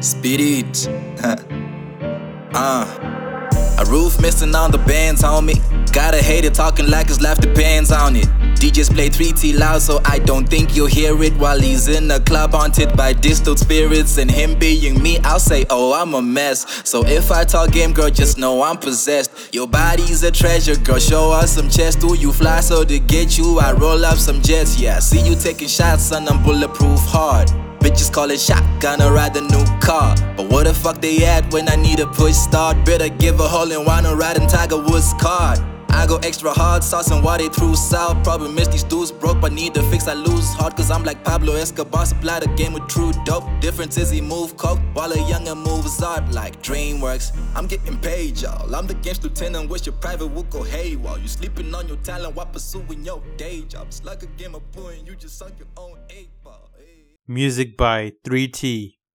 Speed 0.00 0.40
it. 0.40 0.88
uh. 2.54 3.08
A 3.78 3.84
roof 3.86 4.20
missing 4.20 4.54
on 4.54 4.70
the 4.70 4.78
bands, 4.78 5.22
homie. 5.22 5.58
Gotta 5.92 6.18
hate 6.18 6.44
it, 6.44 6.54
talking 6.54 6.88
like 6.88 7.08
his 7.08 7.20
life 7.20 7.38
depends 7.38 7.90
on 7.90 8.14
it. 8.14 8.41
DJs 8.62 8.94
play 8.94 9.08
3T 9.08 9.58
loud, 9.58 9.82
so 9.82 10.00
I 10.04 10.20
don't 10.20 10.48
think 10.48 10.76
you'll 10.76 10.86
hear 10.86 11.20
it 11.24 11.32
while 11.32 11.58
he's 11.58 11.88
in 11.88 12.08
a 12.12 12.20
club 12.20 12.52
haunted 12.52 12.96
by 12.96 13.12
distilled 13.12 13.58
spirits. 13.58 14.18
And 14.18 14.30
him 14.30 14.56
being 14.56 15.02
me, 15.02 15.18
I'll 15.24 15.40
say, 15.40 15.66
Oh, 15.68 16.00
I'm 16.00 16.14
a 16.14 16.22
mess. 16.22 16.88
So 16.88 17.04
if 17.04 17.32
I 17.32 17.42
talk 17.42 17.72
game, 17.72 17.92
girl, 17.92 18.08
just 18.08 18.38
know 18.38 18.62
I'm 18.62 18.76
possessed. 18.76 19.52
Your 19.52 19.66
body's 19.66 20.22
a 20.22 20.30
treasure, 20.30 20.76
girl. 20.76 21.00
Show 21.00 21.32
us 21.32 21.50
some 21.50 21.68
chest. 21.68 22.02
Do 22.02 22.14
you 22.16 22.30
fly 22.30 22.60
so 22.60 22.84
to 22.84 23.00
get 23.00 23.36
you? 23.36 23.58
I 23.58 23.72
roll 23.72 24.04
up 24.04 24.18
some 24.18 24.40
jets, 24.40 24.78
yeah. 24.78 25.00
See 25.00 25.20
you 25.28 25.34
taking 25.34 25.66
shots, 25.66 26.04
son, 26.04 26.28
I'm 26.28 26.40
bulletproof 26.44 27.00
hard. 27.00 27.48
Bitches 27.80 28.12
call 28.12 28.30
it 28.30 28.38
shotgun 28.38 29.02
or 29.02 29.12
ride 29.12 29.34
the 29.34 29.40
new 29.40 29.64
car. 29.80 30.14
But 30.36 30.48
what 30.48 30.66
the 30.66 30.72
fuck 30.74 31.00
they 31.00 31.24
at 31.24 31.52
when 31.52 31.68
I 31.68 31.74
need 31.74 31.98
a 31.98 32.06
push 32.06 32.36
start? 32.36 32.86
Better 32.86 33.08
give 33.08 33.40
a 33.40 33.48
hole 33.48 33.72
in 33.72 33.84
one 33.84 34.06
or 34.06 34.12
in 34.12 34.46
Tiger 34.46 34.78
Woods 34.78 35.12
card. 35.20 35.58
I 35.92 36.06
go 36.06 36.16
extra 36.18 36.50
hard, 36.50 36.82
sauce 36.82 37.10
and 37.10 37.22
water 37.22 37.48
through 37.48 37.76
south. 37.76 38.24
Probably 38.24 38.50
miss 38.50 38.68
these 38.68 38.82
dudes 38.82 39.12
broke, 39.12 39.40
but 39.40 39.52
need 39.52 39.74
to 39.74 39.82
fix. 39.84 40.08
I 40.08 40.14
lose 40.14 40.48
hard, 40.54 40.74
cause 40.76 40.90
I'm 40.90 41.04
like 41.04 41.22
Pablo 41.22 41.54
Escobar. 41.54 42.06
Supply 42.06 42.40
the 42.40 42.48
game 42.48 42.72
with 42.72 42.88
true 42.88 43.12
dope. 43.24 43.44
Difference 43.60 43.96
is 43.98 44.10
he 44.10 44.20
move 44.20 44.56
coke, 44.56 44.80
while 44.94 45.12
a 45.12 45.28
younger 45.28 45.54
moves 45.54 46.02
art 46.02 46.28
like 46.32 46.62
DreamWorks. 46.62 47.36
I'm 47.54 47.66
getting 47.66 47.98
paid, 47.98 48.40
y'all. 48.40 48.74
I'm 48.74 48.86
the 48.86 48.94
game's 48.94 49.22
lieutenant, 49.22 49.68
wish 49.68 49.86
your 49.86 49.94
private 49.94 50.28
would 50.28 50.50
go 50.50 50.62
hey 50.62 50.96
while 50.96 51.18
you 51.18 51.28
sleeping 51.28 51.74
on 51.74 51.86
your 51.88 51.98
talent 51.98 52.34
while 52.34 52.46
pursuing 52.46 53.04
your 53.04 53.22
day 53.36 53.62
job. 53.62 53.86
It's 53.88 54.02
like 54.04 54.22
a 54.22 54.26
game 54.26 54.54
of 54.54 54.62
pool 54.72 54.92
you 54.92 55.14
just 55.14 55.38
suck 55.38 55.52
your 55.58 55.68
own 55.76 55.98
eight 56.10 56.30
ball. 56.42 56.70
Hey. 56.76 57.18
Music 57.28 57.76
by 57.76 58.12
3T. 58.24 58.94